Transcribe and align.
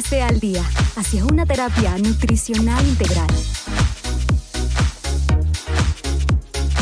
ACNC 0.00 0.22
al 0.22 0.40
día, 0.40 0.64
hacia 0.96 1.24
una 1.26 1.44
terapia 1.44 1.98
nutricional 1.98 2.86
integral. 2.86 3.26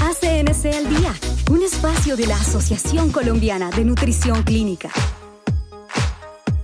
ACNC 0.03 0.67
al 0.77 0.89
día, 0.89 1.15
un 1.51 1.65
espacio 1.65 2.17
de 2.17 2.29
la 2.29 2.37
Asociación 2.37 3.11
Colombiana 3.11 3.71
de 3.71 3.85
Nutrición 3.85 4.45
Clínica. 4.45 4.91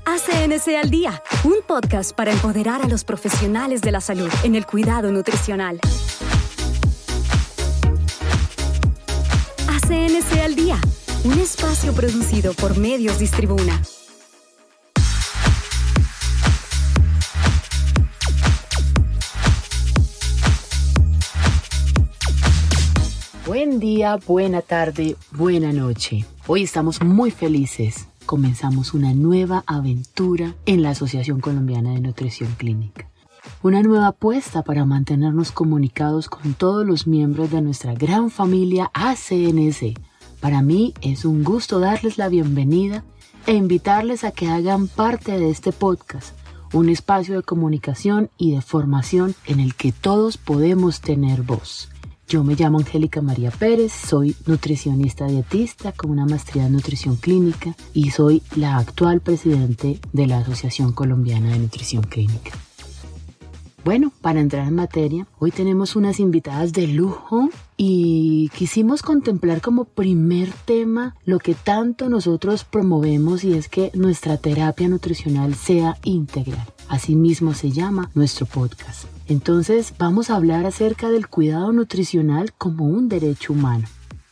ACNC 0.04 0.76
al 0.80 0.90
día, 0.90 1.20
un 1.42 1.56
podcast 1.66 2.12
para 2.14 2.30
empoderar 2.30 2.82
a 2.82 2.88
los 2.88 3.02
profesionales 3.02 3.80
de 3.80 3.90
la 3.90 4.00
salud 4.00 4.30
en 4.44 4.54
el 4.54 4.64
cuidado 4.64 5.10
nutricional. 5.10 5.80
ACNC 9.66 10.40
al 10.40 10.54
día, 10.54 10.78
un 11.24 11.32
espacio 11.40 11.92
producido 11.94 12.52
por 12.54 12.78
Medios 12.78 13.18
Distribuna. 13.18 13.82
Buen 23.66 23.80
día, 23.80 24.16
buena 24.26 24.60
tarde, 24.60 25.16
buena 25.32 25.72
noche. 25.72 26.26
Hoy 26.46 26.64
estamos 26.64 27.02
muy 27.02 27.30
felices. 27.30 28.08
Comenzamos 28.26 28.92
una 28.92 29.14
nueva 29.14 29.64
aventura 29.66 30.54
en 30.66 30.82
la 30.82 30.90
Asociación 30.90 31.40
Colombiana 31.40 31.94
de 31.94 32.00
Nutrición 32.00 32.54
Clínica. 32.58 33.08
Una 33.62 33.82
nueva 33.82 34.08
apuesta 34.08 34.64
para 34.64 34.84
mantenernos 34.84 35.50
comunicados 35.50 36.28
con 36.28 36.52
todos 36.52 36.86
los 36.86 37.06
miembros 37.06 37.50
de 37.50 37.62
nuestra 37.62 37.94
gran 37.94 38.28
familia 38.28 38.90
ACNC. 38.92 39.98
Para 40.40 40.60
mí 40.60 40.92
es 41.00 41.24
un 41.24 41.42
gusto 41.42 41.80
darles 41.80 42.18
la 42.18 42.28
bienvenida 42.28 43.02
e 43.46 43.54
invitarles 43.54 44.24
a 44.24 44.32
que 44.32 44.48
hagan 44.48 44.88
parte 44.88 45.38
de 45.38 45.48
este 45.48 45.72
podcast, 45.72 46.36
un 46.74 46.90
espacio 46.90 47.36
de 47.36 47.42
comunicación 47.42 48.28
y 48.36 48.54
de 48.54 48.60
formación 48.60 49.34
en 49.46 49.58
el 49.58 49.74
que 49.74 49.90
todos 49.90 50.36
podemos 50.36 51.00
tener 51.00 51.40
voz. 51.40 51.88
Yo 52.26 52.42
me 52.42 52.54
llamo 52.54 52.78
Angélica 52.78 53.20
María 53.20 53.50
Pérez, 53.50 53.92
soy 53.92 54.34
nutricionista 54.46 55.26
dietista 55.26 55.92
con 55.92 56.10
una 56.10 56.24
maestría 56.24 56.66
en 56.66 56.72
nutrición 56.72 57.16
clínica 57.16 57.76
y 57.92 58.10
soy 58.10 58.42
la 58.56 58.78
actual 58.78 59.20
presidente 59.20 60.00
de 60.12 60.26
la 60.26 60.38
Asociación 60.38 60.92
Colombiana 60.92 61.50
de 61.50 61.58
Nutrición 61.58 62.02
Clínica. 62.02 62.52
Bueno, 63.84 64.10
para 64.22 64.40
entrar 64.40 64.66
en 64.66 64.74
materia, 64.74 65.26
hoy 65.38 65.50
tenemos 65.50 65.96
unas 65.96 66.18
invitadas 66.18 66.72
de 66.72 66.86
lujo 66.86 67.50
y 67.76 68.48
quisimos 68.56 69.02
contemplar 69.02 69.60
como 69.60 69.84
primer 69.84 70.50
tema 70.64 71.14
lo 71.26 71.38
que 71.38 71.54
tanto 71.54 72.08
nosotros 72.08 72.64
promovemos 72.64 73.44
y 73.44 73.52
es 73.52 73.68
que 73.68 73.90
nuestra 73.92 74.38
terapia 74.38 74.88
nutricional 74.88 75.54
sea 75.54 75.98
integral. 76.02 76.73
Asimismo 76.88 77.54
se 77.54 77.70
llama 77.70 78.10
nuestro 78.14 78.46
podcast. 78.46 79.04
Entonces 79.26 79.94
vamos 79.98 80.30
a 80.30 80.36
hablar 80.36 80.66
acerca 80.66 81.10
del 81.10 81.28
cuidado 81.28 81.72
nutricional 81.72 82.52
como 82.52 82.84
un 82.86 83.08
derecho 83.08 83.52
humano. 83.52 83.86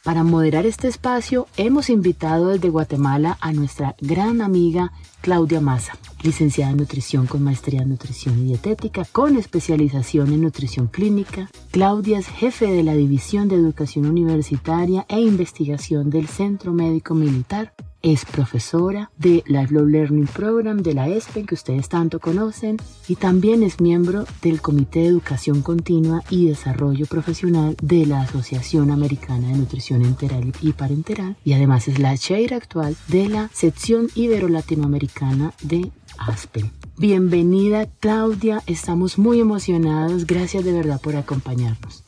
Para 0.04 0.24
moderar 0.24 0.66
este 0.66 0.88
espacio 0.88 1.46
hemos 1.56 1.88
invitado 1.88 2.48
desde 2.48 2.70
Guatemala 2.70 3.38
a 3.40 3.52
nuestra 3.52 3.94
gran 4.00 4.40
amiga 4.40 4.92
Claudia 5.20 5.60
Maza, 5.60 5.96
licenciada 6.24 6.72
en 6.72 6.78
nutrición 6.78 7.26
con 7.26 7.44
maestría 7.44 7.82
en 7.82 7.90
nutrición 7.90 8.36
y 8.40 8.44
dietética, 8.46 9.04
con 9.12 9.36
especialización 9.36 10.32
en 10.32 10.40
nutrición 10.40 10.88
clínica. 10.88 11.48
Claudia 11.70 12.18
es 12.18 12.26
jefe 12.26 12.66
de 12.66 12.82
la 12.82 12.94
División 12.94 13.46
de 13.46 13.54
Educación 13.54 14.06
Universitaria 14.06 15.06
e 15.08 15.20
Investigación 15.20 16.10
del 16.10 16.26
Centro 16.26 16.72
Médico 16.72 17.14
Militar. 17.14 17.72
Es 18.02 18.24
profesora 18.24 19.12
de 19.16 19.44
Lifelong 19.46 19.88
Learning 19.88 20.26
Program 20.26 20.82
de 20.82 20.92
la 20.92 21.06
ESPEN 21.08 21.46
que 21.46 21.54
ustedes 21.54 21.88
tanto 21.88 22.18
conocen 22.18 22.78
y 23.06 23.14
también 23.14 23.62
es 23.62 23.80
miembro 23.80 24.24
del 24.42 24.60
Comité 24.60 25.00
de 25.00 25.06
Educación 25.06 25.62
Continua 25.62 26.24
y 26.28 26.46
Desarrollo 26.46 27.06
Profesional 27.06 27.76
de 27.80 28.04
la 28.06 28.22
Asociación 28.22 28.90
Americana 28.90 29.46
de 29.48 29.54
Nutrición 29.54 30.02
Enteral 30.04 30.52
y 30.60 30.72
Parenteral 30.72 31.36
y 31.44 31.52
además 31.52 31.86
es 31.86 32.00
la 32.00 32.18
chair 32.18 32.54
actual 32.54 32.96
de 33.06 33.28
la 33.28 33.48
sección 33.52 34.08
ibero-latinoamericana 34.16 35.54
de 35.62 35.92
Aspen. 36.18 36.72
Bienvenida 36.98 37.86
Claudia, 38.00 38.64
estamos 38.66 39.16
muy 39.16 39.38
emocionados, 39.38 40.26
gracias 40.26 40.64
de 40.64 40.72
verdad 40.72 41.00
por 41.00 41.14
acompañarnos. 41.14 42.01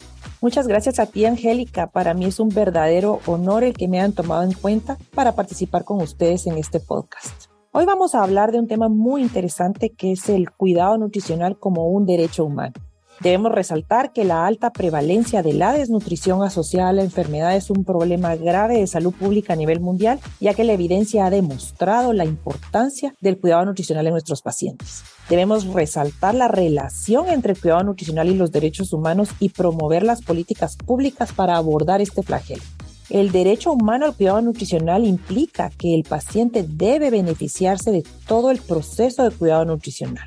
Muchas 0.45 0.69
gracias 0.69 0.99
a 0.99 1.07
ti, 1.07 1.25
Angélica. 1.25 1.87
Para 1.87 2.13
mí 2.13 2.27
es 2.27 2.39
un 2.39 2.51
verdadero 2.51 3.21
honor 3.25 3.65
el 3.65 3.73
que 3.73 3.89
me 3.89 3.99
hayan 3.99 4.13
tomado 4.13 4.43
en 4.43 4.53
cuenta 4.53 4.99
para 5.15 5.35
participar 5.35 5.85
con 5.85 6.03
ustedes 6.03 6.47
en 6.47 6.59
este 6.59 6.81
podcast. 6.81 7.47
Hoy 7.73 7.87
vamos 7.87 8.15
a 8.15 8.23
hablar 8.23 8.53
de 8.53 8.59
un 8.59 8.69
tema 8.69 8.91
muy 8.91 9.23
interesante 9.23 9.95
que 9.95 10.13
es 10.13 10.29
el 10.29 10.51
cuidado 10.51 10.99
nutricional 10.99 11.59
como 11.59 11.89
un 11.89 12.05
derecho 12.05 12.45
humano. 12.45 12.75
Debemos 13.21 13.53
resaltar 13.53 14.13
que 14.13 14.25
la 14.25 14.45
alta 14.45 14.71
prevalencia 14.71 15.43
de 15.43 15.53
la 15.53 15.73
desnutrición 15.73 16.43
asociada 16.43 16.91
a 16.91 16.93
la 16.93 17.03
enfermedad 17.03 17.57
es 17.57 17.71
un 17.71 17.85
problema 17.85 18.35
grave 18.35 18.79
de 18.79 18.87
salud 18.87 19.15
pública 19.15 19.53
a 19.53 19.57
nivel 19.57 19.81
mundial, 19.81 20.19
ya 20.41 20.53
que 20.53 20.65
la 20.65 20.73
evidencia 20.73 21.25
ha 21.25 21.31
demostrado 21.31 22.13
la 22.13 22.25
importancia 22.25 23.15
del 23.21 23.39
cuidado 23.39 23.67
nutricional 23.67 24.07
en 24.07 24.13
nuestros 24.13 24.43
pacientes. 24.43 25.05
Debemos 25.29 25.65
resaltar 25.67 26.35
la 26.35 26.49
relación 26.49 27.29
entre 27.29 27.53
el 27.53 27.61
cuidado 27.61 27.85
nutricional 27.85 28.29
y 28.29 28.35
los 28.35 28.51
derechos 28.51 28.93
humanos 28.93 29.31
y 29.39 29.51
promover 29.51 30.03
las 30.03 30.21
políticas 30.21 30.77
públicas 30.77 31.33
para 31.33 31.57
abordar 31.57 32.01
este 32.01 32.23
flagelo. 32.23 32.63
El 33.11 33.33
derecho 33.33 33.73
humano 33.73 34.07
al 34.07 34.17
cuidado 34.17 34.41
nutricional 34.41 35.05
implica 35.07 35.71
que 35.71 35.95
el 35.95 36.03
paciente 36.03 36.65
debe 36.69 37.11
beneficiarse 37.11 37.93
de 37.93 38.03
todo 38.27 38.51
el 38.51 38.59
proceso 38.59 39.23
de 39.23 39.31
cuidado 39.31 39.65
nutricional. 39.67 40.27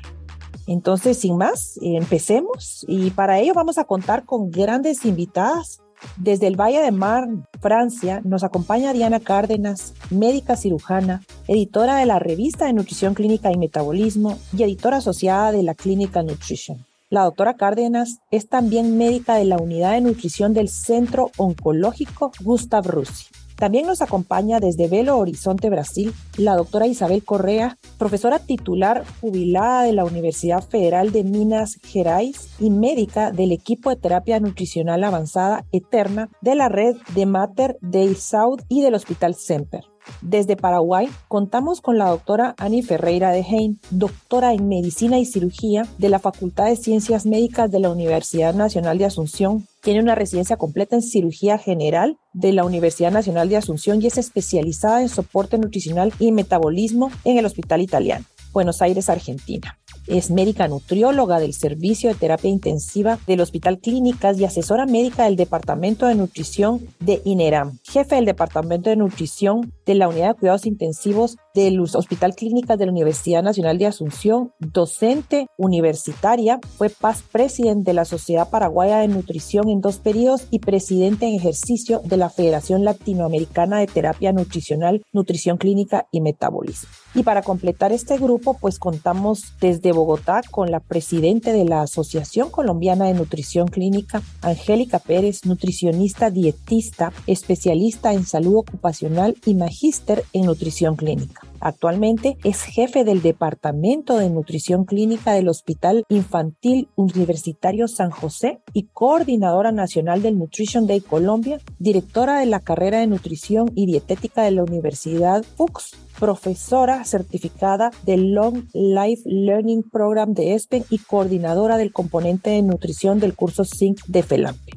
Entonces, 0.68 1.18
sin 1.18 1.38
más, 1.38 1.78
empecemos 1.80 2.84
y 2.86 3.10
para 3.10 3.38
ello 3.38 3.54
vamos 3.54 3.78
a 3.78 3.84
contar 3.84 4.26
con 4.26 4.50
grandes 4.50 5.06
invitadas. 5.06 5.80
Desde 6.16 6.46
el 6.46 6.60
Valle 6.60 6.80
de 6.80 6.92
Marne, 6.92 7.42
Francia, 7.60 8.20
nos 8.22 8.44
acompaña 8.44 8.92
Diana 8.92 9.18
Cárdenas, 9.18 9.94
médica 10.10 10.56
cirujana, 10.56 11.24
editora 11.48 11.96
de 11.96 12.06
la 12.06 12.18
revista 12.20 12.66
de 12.66 12.74
Nutrición 12.74 13.14
Clínica 13.14 13.50
y 13.50 13.56
Metabolismo 13.56 14.38
y 14.56 14.62
editora 14.62 14.98
asociada 14.98 15.50
de 15.52 15.62
la 15.64 15.74
Clinical 15.74 16.26
Nutrition. 16.26 16.84
La 17.08 17.24
doctora 17.24 17.54
Cárdenas 17.54 18.18
es 18.30 18.48
también 18.48 18.98
médica 18.98 19.36
de 19.36 19.46
la 19.46 19.56
unidad 19.56 19.92
de 19.92 20.02
nutrición 20.02 20.52
del 20.52 20.68
Centro 20.68 21.30
Oncológico 21.38 22.30
Gustav 22.44 22.86
Russi. 22.86 23.24
También 23.58 23.86
nos 23.86 24.02
acompaña 24.02 24.60
desde 24.60 24.86
Belo 24.86 25.18
Horizonte, 25.18 25.68
Brasil, 25.68 26.14
la 26.36 26.54
doctora 26.54 26.86
Isabel 26.86 27.24
Correa, 27.24 27.76
profesora 27.98 28.38
titular 28.38 29.04
jubilada 29.20 29.82
de 29.82 29.92
la 29.92 30.04
Universidad 30.04 30.62
Federal 30.62 31.10
de 31.10 31.24
Minas 31.24 31.80
Gerais 31.82 32.50
y 32.60 32.70
médica 32.70 33.32
del 33.32 33.50
equipo 33.50 33.90
de 33.90 33.96
terapia 33.96 34.38
nutricional 34.38 35.02
avanzada 35.02 35.64
eterna 35.72 36.30
de 36.40 36.54
la 36.54 36.68
red 36.68 36.94
de 37.16 37.26
Mater 37.26 37.78
Dei 37.80 38.14
South 38.14 38.62
y 38.68 38.82
del 38.82 38.94
Hospital 38.94 39.34
Semper. 39.34 39.82
Desde 40.22 40.56
Paraguay 40.56 41.08
contamos 41.28 41.80
con 41.80 41.98
la 41.98 42.08
doctora 42.08 42.54
Ani 42.58 42.82
Ferreira 42.82 43.30
de 43.30 43.40
Heim, 43.40 43.78
doctora 43.90 44.52
en 44.52 44.68
Medicina 44.68 45.18
y 45.18 45.24
Cirugía 45.24 45.86
de 45.98 46.08
la 46.08 46.18
Facultad 46.18 46.66
de 46.66 46.76
Ciencias 46.76 47.26
Médicas 47.26 47.70
de 47.70 47.80
la 47.80 47.90
Universidad 47.90 48.54
Nacional 48.54 48.98
de 48.98 49.06
Asunción. 49.06 49.66
Tiene 49.82 50.00
una 50.00 50.14
residencia 50.14 50.56
completa 50.56 50.96
en 50.96 51.02
cirugía 51.02 51.58
general 51.58 52.18
de 52.32 52.52
la 52.52 52.64
Universidad 52.64 53.12
Nacional 53.12 53.48
de 53.48 53.56
Asunción 53.56 54.02
y 54.02 54.06
es 54.06 54.18
especializada 54.18 55.02
en 55.02 55.08
soporte 55.08 55.58
nutricional 55.58 56.12
y 56.18 56.32
metabolismo 56.32 57.10
en 57.24 57.38
el 57.38 57.46
Hospital 57.46 57.80
Italiano, 57.80 58.24
Buenos 58.52 58.82
Aires, 58.82 59.08
Argentina. 59.08 59.78
Es 60.08 60.30
médica 60.30 60.68
nutrióloga 60.68 61.38
del 61.38 61.52
Servicio 61.52 62.08
de 62.08 62.14
Terapia 62.14 62.50
Intensiva 62.50 63.18
del 63.26 63.40
Hospital 63.40 63.78
Clínicas 63.78 64.38
y 64.38 64.44
asesora 64.44 64.86
médica 64.86 65.24
del 65.24 65.36
Departamento 65.36 66.06
de 66.06 66.14
Nutrición 66.14 66.80
de 66.98 67.20
INERAM, 67.24 67.78
jefe 67.84 68.14
del 68.16 68.24
Departamento 68.24 68.88
de 68.88 68.96
Nutrición 68.96 69.72
de 69.84 69.94
la 69.94 70.08
Unidad 70.08 70.28
de 70.28 70.40
Cuidados 70.40 70.66
Intensivos 70.66 71.36
del 71.58 71.80
Hospital 71.80 72.36
Clínicas 72.36 72.78
de 72.78 72.86
la 72.86 72.92
Universidad 72.92 73.42
Nacional 73.42 73.78
de 73.78 73.86
Asunción, 73.86 74.52
docente 74.60 75.48
universitaria, 75.56 76.60
fue 76.76 76.88
past 76.88 77.26
president 77.32 77.84
de 77.84 77.94
la 77.94 78.04
Sociedad 78.04 78.48
Paraguaya 78.48 78.98
de 78.98 79.08
Nutrición 79.08 79.68
en 79.68 79.80
dos 79.80 79.96
periodos 79.96 80.46
y 80.52 80.60
presidente 80.60 81.26
en 81.26 81.34
ejercicio 81.34 82.00
de 82.04 82.16
la 82.16 82.30
Federación 82.30 82.84
Latinoamericana 82.84 83.80
de 83.80 83.88
Terapia 83.88 84.32
Nutricional, 84.32 85.02
Nutrición 85.12 85.56
Clínica 85.56 86.06
y 86.12 86.20
Metabolismo. 86.20 86.88
Y 87.16 87.24
para 87.24 87.42
completar 87.42 87.90
este 87.90 88.18
grupo, 88.18 88.56
pues 88.60 88.78
contamos 88.78 89.54
desde 89.60 89.90
Bogotá 89.90 90.42
con 90.48 90.70
la 90.70 90.78
presidente 90.78 91.52
de 91.52 91.64
la 91.64 91.82
Asociación 91.82 92.50
Colombiana 92.50 93.06
de 93.06 93.14
Nutrición 93.14 93.66
Clínica, 93.66 94.22
Angélica 94.42 95.00
Pérez, 95.00 95.44
nutricionista 95.44 96.30
dietista, 96.30 97.12
especialista 97.26 98.12
en 98.12 98.24
salud 98.24 98.58
ocupacional 98.58 99.36
y 99.44 99.54
magíster 99.54 100.24
en 100.32 100.46
nutrición 100.46 100.94
clínica. 100.94 101.47
Actualmente 101.60 102.38
es 102.44 102.62
jefe 102.62 103.04
del 103.04 103.20
Departamento 103.20 104.16
de 104.18 104.30
Nutrición 104.30 104.84
Clínica 104.84 105.32
del 105.32 105.48
Hospital 105.48 106.04
Infantil 106.08 106.88
Universitario 106.94 107.88
San 107.88 108.10
José 108.10 108.60
y 108.72 108.84
coordinadora 108.92 109.72
nacional 109.72 110.22
del 110.22 110.38
Nutrition 110.38 110.86
Day 110.86 111.00
Colombia, 111.00 111.60
directora 111.78 112.38
de 112.38 112.46
la 112.46 112.60
carrera 112.60 113.00
de 113.00 113.08
Nutrición 113.08 113.70
y 113.74 113.86
Dietética 113.86 114.42
de 114.42 114.52
la 114.52 114.62
Universidad 114.62 115.44
FUX, 115.56 115.96
profesora 116.18 117.04
certificada 117.04 117.90
del 118.04 118.32
Long 118.32 118.64
Life 118.72 119.22
Learning 119.24 119.82
Program 119.82 120.34
de 120.34 120.54
ESPEN 120.54 120.84
y 120.90 120.98
coordinadora 120.98 121.76
del 121.76 121.92
componente 121.92 122.50
de 122.50 122.62
nutrición 122.62 123.18
del 123.20 123.34
curso 123.34 123.64
SYNC 123.64 124.04
de 124.06 124.22
FELAMPE. 124.22 124.72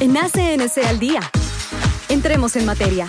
En 0.00 0.16
ACNC 0.16 0.84
al 0.86 0.98
día. 0.98 1.20
Entremos 2.08 2.56
en 2.56 2.66
materia. 2.66 3.06